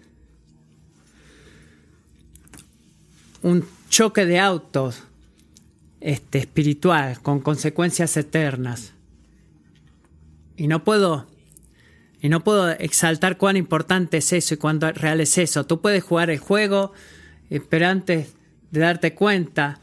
[3.41, 5.03] un choque de autos
[6.01, 8.93] este, espiritual con consecuencias eternas.
[10.55, 11.27] Y no puedo
[12.21, 15.65] y no puedo exaltar cuán importante es eso y cuán real es eso.
[15.65, 16.91] Tú puedes jugar el juego,
[17.49, 18.33] eh, pero antes
[18.71, 19.79] de darte cuenta,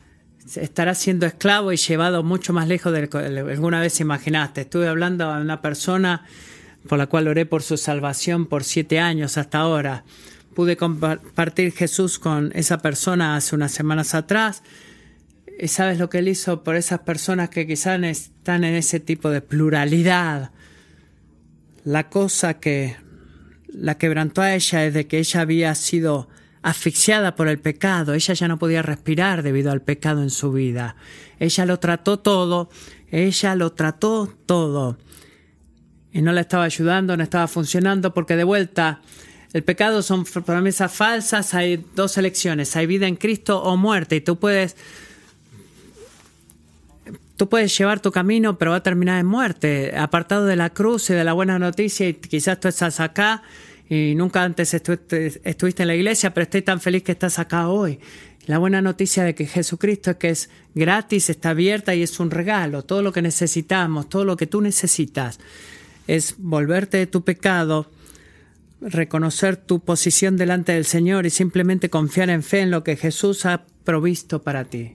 [0.54, 4.62] estarás siendo esclavo y llevado mucho más lejos de lo que alguna vez imaginaste.
[4.62, 6.26] Estuve hablando a una persona
[6.86, 10.04] por la cual oré por su salvación por siete años hasta ahora.
[10.54, 14.62] Pude compartir Jesús con esa persona hace unas semanas atrás.
[15.58, 19.30] ¿Y sabes lo que él hizo por esas personas que quizás están en ese tipo
[19.30, 20.50] de pluralidad?
[21.84, 22.96] La cosa que
[23.68, 26.28] la quebrantó a ella es de que ella había sido
[26.62, 28.12] asfixiada por el pecado.
[28.12, 30.96] Ella ya no podía respirar debido al pecado en su vida.
[31.38, 32.68] Ella lo trató todo.
[33.10, 34.98] Ella lo trató todo
[36.16, 39.02] y no le estaba ayudando, no estaba funcionando, porque de vuelta,
[39.52, 44.20] el pecado son promesas falsas, hay dos elecciones, hay vida en Cristo o muerte, y
[44.22, 44.76] tú puedes
[47.36, 51.10] tú puedes llevar tu camino, pero va a terminar en muerte, apartado de la cruz
[51.10, 53.42] y de la buena noticia, y quizás tú estás acá
[53.88, 58.00] y nunca antes estuviste en la iglesia, pero estoy tan feliz que estás acá hoy.
[58.46, 62.30] La buena noticia de que Jesucristo es que es gratis, está abierta y es un
[62.30, 62.84] regalo.
[62.84, 65.40] Todo lo que necesitamos, todo lo que tú necesitas
[66.06, 67.90] es volverte de tu pecado,
[68.80, 73.46] reconocer tu posición delante del Señor y simplemente confiar en fe en lo que Jesús
[73.46, 74.94] ha provisto para ti.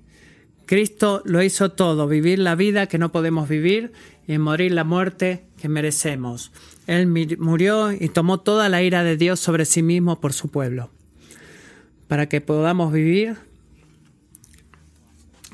[0.71, 3.91] Cristo lo hizo todo, vivir la vida que no podemos vivir
[4.25, 6.53] y morir la muerte que merecemos.
[6.87, 10.89] Él murió y tomó toda la ira de Dios sobre sí mismo por su pueblo,
[12.07, 13.35] para que podamos vivir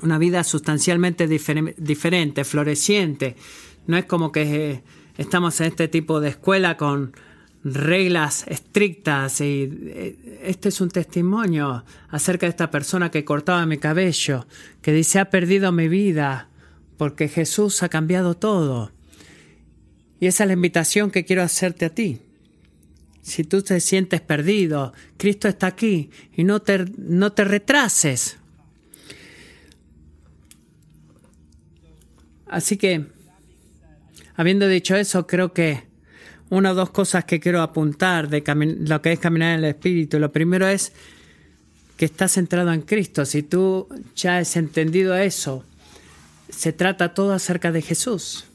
[0.03, 3.37] una vida sustancialmente diferente, floreciente.
[3.87, 4.83] No es como que eh,
[5.17, 7.13] estamos en este tipo de escuela con
[7.73, 13.77] reglas estrictas y eh, este es un testimonio acerca de esta persona que cortaba mi
[13.77, 14.47] cabello,
[14.81, 16.49] que dice ha perdido mi vida
[16.97, 18.91] porque Jesús ha cambiado todo.
[20.19, 22.19] Y esa es la invitación que quiero hacerte a ti.
[23.21, 28.37] Si tú te sientes perdido, Cristo está aquí y no te, no te retrases.
[32.47, 33.05] Así que,
[34.35, 35.86] habiendo dicho eso, creo que
[36.49, 38.43] una o dos cosas que quiero apuntar de
[38.79, 40.19] lo que es caminar en el Espíritu.
[40.19, 40.93] Lo primero es
[41.97, 43.25] que estás centrado en Cristo.
[43.25, 45.63] Si tú ya has entendido eso,
[46.49, 48.45] se trata todo acerca de Jesús.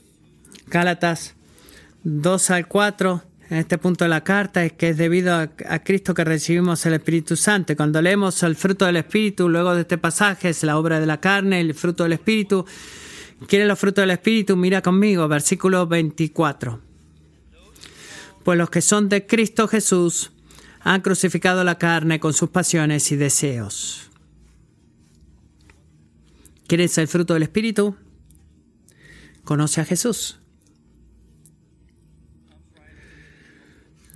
[0.68, 1.34] Gálatas
[2.05, 5.49] 2 al 4, en este punto de la carta, es que es debido a,
[5.80, 7.76] Cristo que recibimos el Espíritu Santo.
[7.76, 11.20] Cuando leemos el fruto del Espíritu, luego de este pasaje, es la obra de la
[11.20, 12.64] carne, el fruto del Espíritu.
[13.49, 14.57] ¿Quieres los frutos del Espíritu?
[14.57, 16.91] Mira conmigo, versículo 24
[18.45, 20.32] pues los que son de Cristo Jesús
[20.80, 24.11] han crucificado la carne con sus pasiones y deseos.
[26.66, 27.97] ¿Quieres el fruto del Espíritu?
[29.45, 30.38] Conoce a Jesús.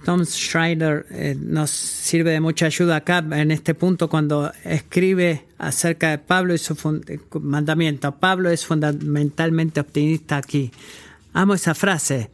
[0.04, 6.10] Tom Schreider eh, nos sirve de mucha ayuda acá en este punto cuando escribe acerca
[6.10, 6.76] de Pablo y su
[7.40, 8.12] mandamiento.
[8.12, 10.70] Pablo es fundamentalmente optimista aquí.
[11.32, 12.30] Amo esa frase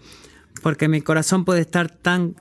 [0.62, 2.34] porque mi corazón puede estar tan,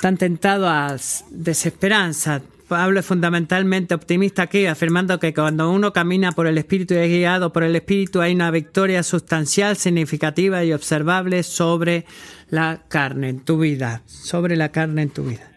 [0.00, 0.96] tan tentado a
[1.30, 2.42] desesperanza.
[2.66, 7.08] Pablo es fundamentalmente optimista aquí, afirmando que cuando uno camina por el Espíritu y es
[7.08, 12.06] guiado por el Espíritu, hay una victoria sustancial, significativa y observable sobre
[12.48, 15.50] la carne en tu vida, sobre la carne en tu vida.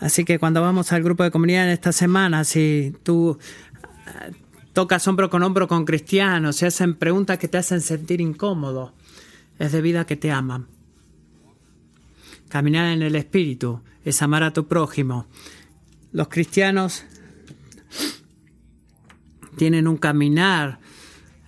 [0.00, 3.38] Así que cuando vamos al grupo de comunidad en esta semana, si tú
[4.06, 4.32] eh,
[4.74, 8.92] tocas hombro con hombro con cristianos, se hacen preguntas que te hacen sentir incómodo,
[9.58, 10.66] es debido a que te aman.
[12.48, 15.26] Caminar en el Espíritu es amar a tu prójimo.
[16.12, 17.04] Los cristianos
[19.56, 20.78] tienen un caminar,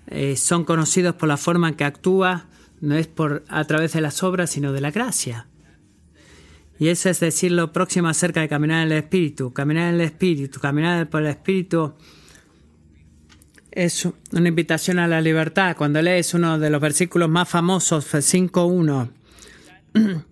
[0.07, 2.47] eh, son conocidos por la forma en que actúa,
[2.81, 5.47] no es por a través de las obras, sino de la gracia.
[6.79, 9.53] Y eso es decir lo próximo acerca de caminar en el Espíritu.
[9.53, 11.95] Caminar en el Espíritu, caminar por el Espíritu
[13.77, 15.77] es una invitación a la libertad.
[15.77, 19.11] Cuando lees uno de los versículos más famosos, 5.1,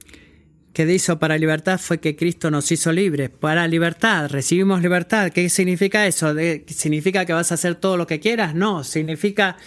[0.73, 3.29] que dice, para libertad fue que Cristo nos hizo libres.
[3.29, 5.31] Para libertad, recibimos libertad.
[5.31, 6.35] ¿Qué significa eso?
[6.67, 8.55] ¿Significa que vas a hacer todo lo que quieras?
[8.55, 9.59] No, significa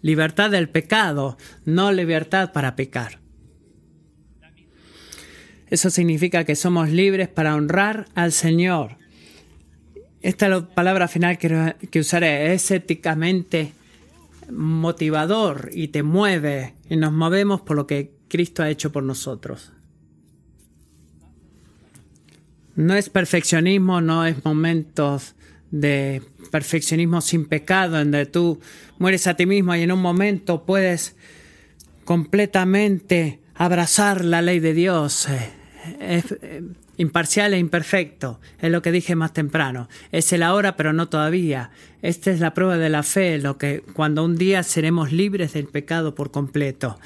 [0.00, 3.18] libertad del pecado, no libertad para pecar.
[5.70, 8.96] Eso significa que somos libres para honrar al Señor
[10.24, 12.54] esta es la palabra final que, usaré.
[12.54, 13.72] Es éticamente
[14.50, 19.72] motivador y te mueve y nos movemos por lo que Cristo ha hecho por nosotros.
[22.74, 25.34] No es perfeccionismo, no es momentos
[25.70, 28.60] de perfeccionismo sin pecado, en donde tú
[28.98, 31.16] mueres a ti mismo y en un momento puedes
[32.06, 35.28] completamente abrazar la ley de Dios.
[36.00, 36.34] Es,
[36.96, 39.88] imparcial e imperfecto, es lo que dije más temprano.
[40.12, 41.70] Es el ahora, pero no todavía.
[42.02, 45.66] Esta es la prueba de la fe, lo que cuando un día seremos libres del
[45.66, 46.98] pecado por completo.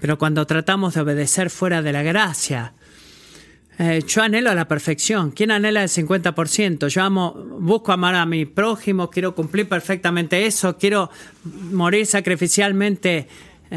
[0.00, 2.72] Pero cuando tratamos de obedecer fuera de la gracia,
[3.78, 5.30] eh, yo anhelo la perfección.
[5.30, 6.88] ¿Quién anhela el 50%?
[6.88, 11.10] Yo amo, busco amar a mi prójimo, quiero cumplir perfectamente eso, quiero
[11.44, 13.26] morir sacrificialmente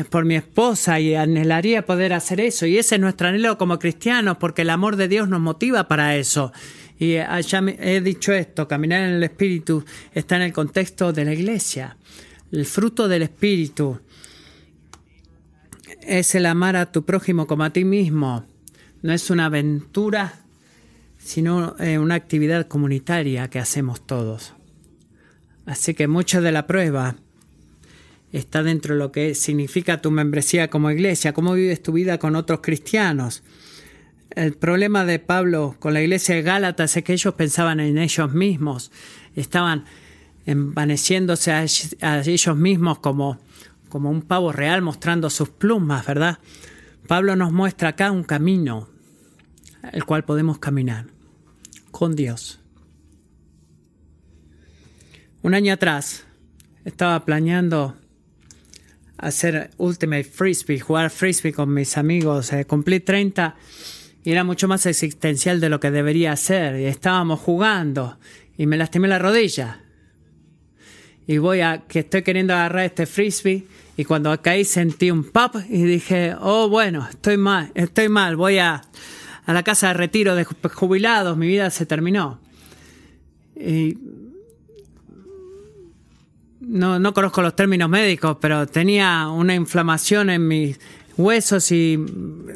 [0.09, 2.65] por mi esposa y anhelaría poder hacer eso.
[2.65, 6.15] Y ese es nuestro anhelo como cristianos, porque el amor de Dios nos motiva para
[6.15, 6.51] eso.
[6.99, 9.83] Y ya he dicho esto, caminar en el Espíritu
[10.13, 11.97] está en el contexto de la iglesia.
[12.51, 13.99] El fruto del Espíritu
[16.01, 18.45] es el amar a tu prójimo como a ti mismo.
[19.01, 20.41] No es una aventura,
[21.17, 24.53] sino eh, una actividad comunitaria que hacemos todos.
[25.65, 27.15] Así que mucho de la prueba
[28.39, 32.35] está dentro de lo que significa tu membresía como iglesia, cómo vives tu vida con
[32.35, 33.43] otros cristianos.
[34.31, 38.33] El problema de Pablo con la iglesia de Gálatas es que ellos pensaban en ellos
[38.33, 38.91] mismos,
[39.35, 39.85] estaban
[40.47, 43.39] envaneciéndose a, ellos mismos como,
[43.89, 46.39] como un pavo real mostrando sus plumas, ¿verdad?
[47.07, 48.89] Pablo nos muestra acá un camino,
[49.91, 51.05] el cual podemos caminar
[51.91, 52.59] con Dios.
[55.43, 56.25] Un año atrás
[56.83, 57.95] estaba planeando
[59.23, 62.51] hacer Ultimate Frisbee, jugar Frisbee con mis amigos.
[62.53, 63.55] Eh, cumplí 30
[64.23, 66.79] y era mucho más existencial de lo que debería ser.
[66.79, 68.17] Y estábamos jugando
[68.57, 69.79] y me lastimé la rodilla.
[71.25, 73.65] Y voy a que estoy queriendo agarrar este frisbee
[73.95, 78.57] y cuando caí sentí un pop y dije, oh bueno, estoy mal, estoy mal, voy
[78.57, 78.81] a,
[79.45, 82.39] a la casa de retiro de jubilados, mi vida se terminó.
[83.55, 83.97] Y
[86.73, 90.79] no, no conozco los términos médicos, pero tenía una inflamación en mis
[91.15, 92.03] huesos y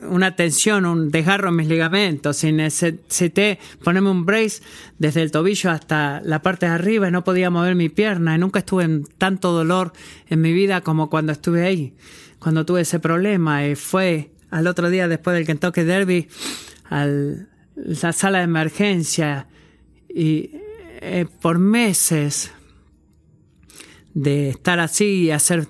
[0.09, 2.43] una tensión, un desgarro en mis ligamentos.
[2.43, 4.63] Y necesité ponerme un brace
[4.97, 8.33] desde el tobillo hasta la parte de arriba y no podía mover mi pierna.
[8.33, 9.93] Y nunca estuve en tanto dolor
[10.27, 11.93] en mi vida como cuando estuve ahí,
[12.39, 13.67] cuando tuve ese problema.
[13.67, 16.27] Y fue al otro día después del Kentucky Derby
[16.89, 17.05] a
[17.75, 19.45] la sala de emergencia
[20.09, 20.49] y
[21.01, 22.51] eh, por meses
[24.17, 25.67] de estar así y hacer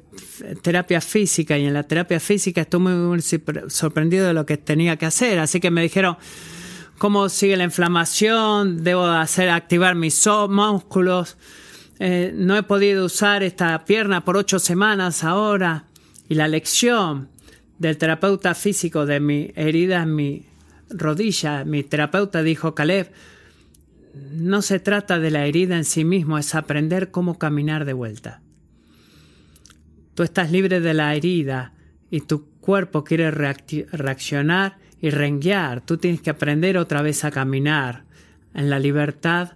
[0.62, 5.06] terapia física y en la terapia física estuve muy sorprendido de lo que tenía que
[5.06, 6.16] hacer, así que me dijeron
[6.98, 11.36] cómo sigue la inflamación, debo hacer activar mis músculos,
[12.00, 15.84] eh, no he podido usar esta pierna por ocho semanas ahora.
[16.30, 17.28] Y la lección
[17.80, 20.46] del terapeuta físico de mi herida en mi
[20.90, 23.12] rodilla, mi terapeuta dijo, Caleb,
[24.32, 28.42] no se trata de la herida en sí mismo, es aprender cómo caminar de vuelta.
[30.14, 31.74] Tú estás libre de la herida
[32.10, 35.82] y tu cuerpo quiere reaccionar y renguear.
[35.82, 38.06] Tú tienes que aprender otra vez a caminar
[38.54, 39.54] en la libertad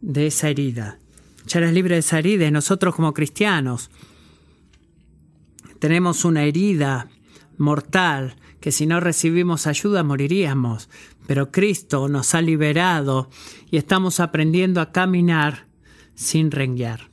[0.00, 0.98] de esa herida.
[1.46, 3.90] Ya eres libre de esa herida y nosotros como cristianos
[5.78, 7.08] tenemos una herida
[7.56, 10.88] mortal que si no recibimos ayuda moriríamos,
[11.28, 13.28] pero Cristo nos ha liberado
[13.70, 15.66] y estamos aprendiendo a caminar
[16.14, 17.10] sin renguear.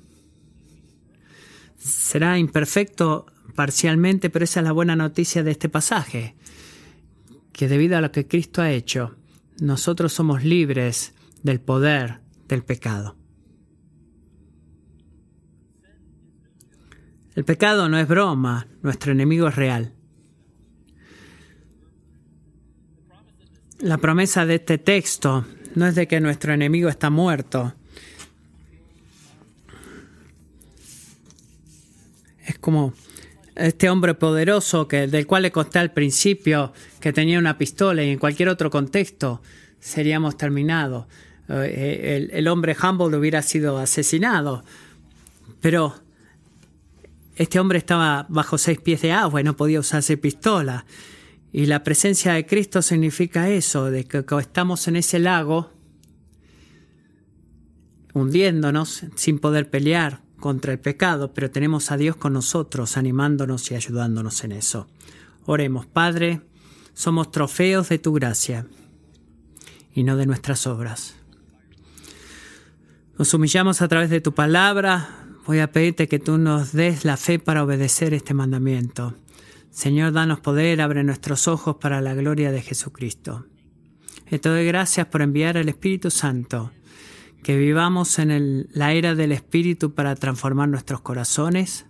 [1.76, 6.34] Será imperfecto parcialmente, pero esa es la buena noticia de este pasaje,
[7.51, 9.18] que debido a lo que Cristo ha hecho,
[9.59, 11.13] nosotros somos libres
[11.43, 13.18] del poder del pecado.
[17.36, 19.95] El pecado no es broma, nuestro enemigo es real.
[23.80, 25.45] La promesa de este texto
[25.76, 27.73] no es de que nuestro enemigo está muerto.
[32.45, 32.93] Es como
[33.55, 36.71] este hombre poderoso que, del cual le conté al principio
[37.01, 39.41] que tenía una pistola y en cualquier otro contexto
[39.80, 41.05] seríamos terminados.
[41.49, 44.63] Eh, el, el, hombre humble hubiera sido asesinado.
[45.59, 45.95] Pero
[47.36, 50.86] este hombre estaba bajo seis pies de agua y no podía usarse pistola.
[51.58, 55.72] Y la presencia de Cristo significa eso, de que estamos en ese lago
[58.14, 63.76] hundiéndonos sin poder pelear contra el pecado, pero tenemos a Dios con nosotros, animándonos y
[63.76, 64.89] ayudándonos en eso.
[65.45, 66.41] Oremos, Padre,
[66.93, 68.68] somos trofeos de tu gracia
[69.93, 71.16] y no de nuestras obras.
[73.18, 75.08] Nos humillamos a través de tu palabra.
[75.47, 79.16] Voy a pedirte que tú nos des la fe para obedecer este mandamiento.
[79.76, 83.45] Señor, danos poder, abre nuestros ojos para la gloria de Jesucristo.
[84.30, 86.71] Te doy gracias por enviar al Espíritu Santo,
[87.43, 91.88] que vivamos en la era del Espíritu para transformar nuestros corazones,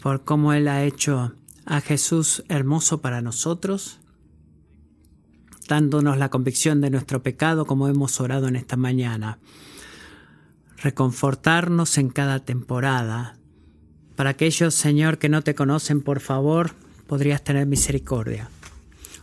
[0.00, 1.34] por cómo Él ha hecho
[1.66, 3.98] a Jesús hermoso para nosotros,
[5.66, 9.40] dándonos la convicción de nuestro pecado como hemos orado en esta mañana,
[10.80, 13.37] reconfortarnos en cada temporada,
[14.18, 16.72] para aquellos, Señor, que no te conocen, por favor,
[17.06, 18.50] podrías tener misericordia.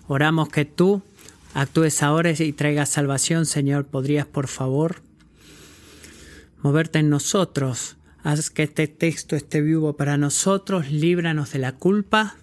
[0.07, 1.01] Oramos que tú
[1.53, 3.87] actúes ahora y traigas salvación, Señor.
[3.87, 5.01] ¿Podrías, por favor,
[6.61, 7.97] moverte en nosotros?
[8.23, 12.37] Haz que este texto esté vivo para nosotros, líbranos de la culpa.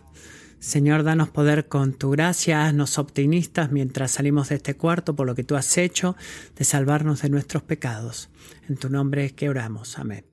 [0.60, 5.34] Señor, danos poder con tu gracia, haznos optimistas mientras salimos de este cuarto por lo
[5.34, 6.16] que tú has hecho
[6.58, 8.28] de salvarnos de nuestros pecados.
[8.68, 9.98] En tu nombre que oramos.
[9.98, 10.31] Amén.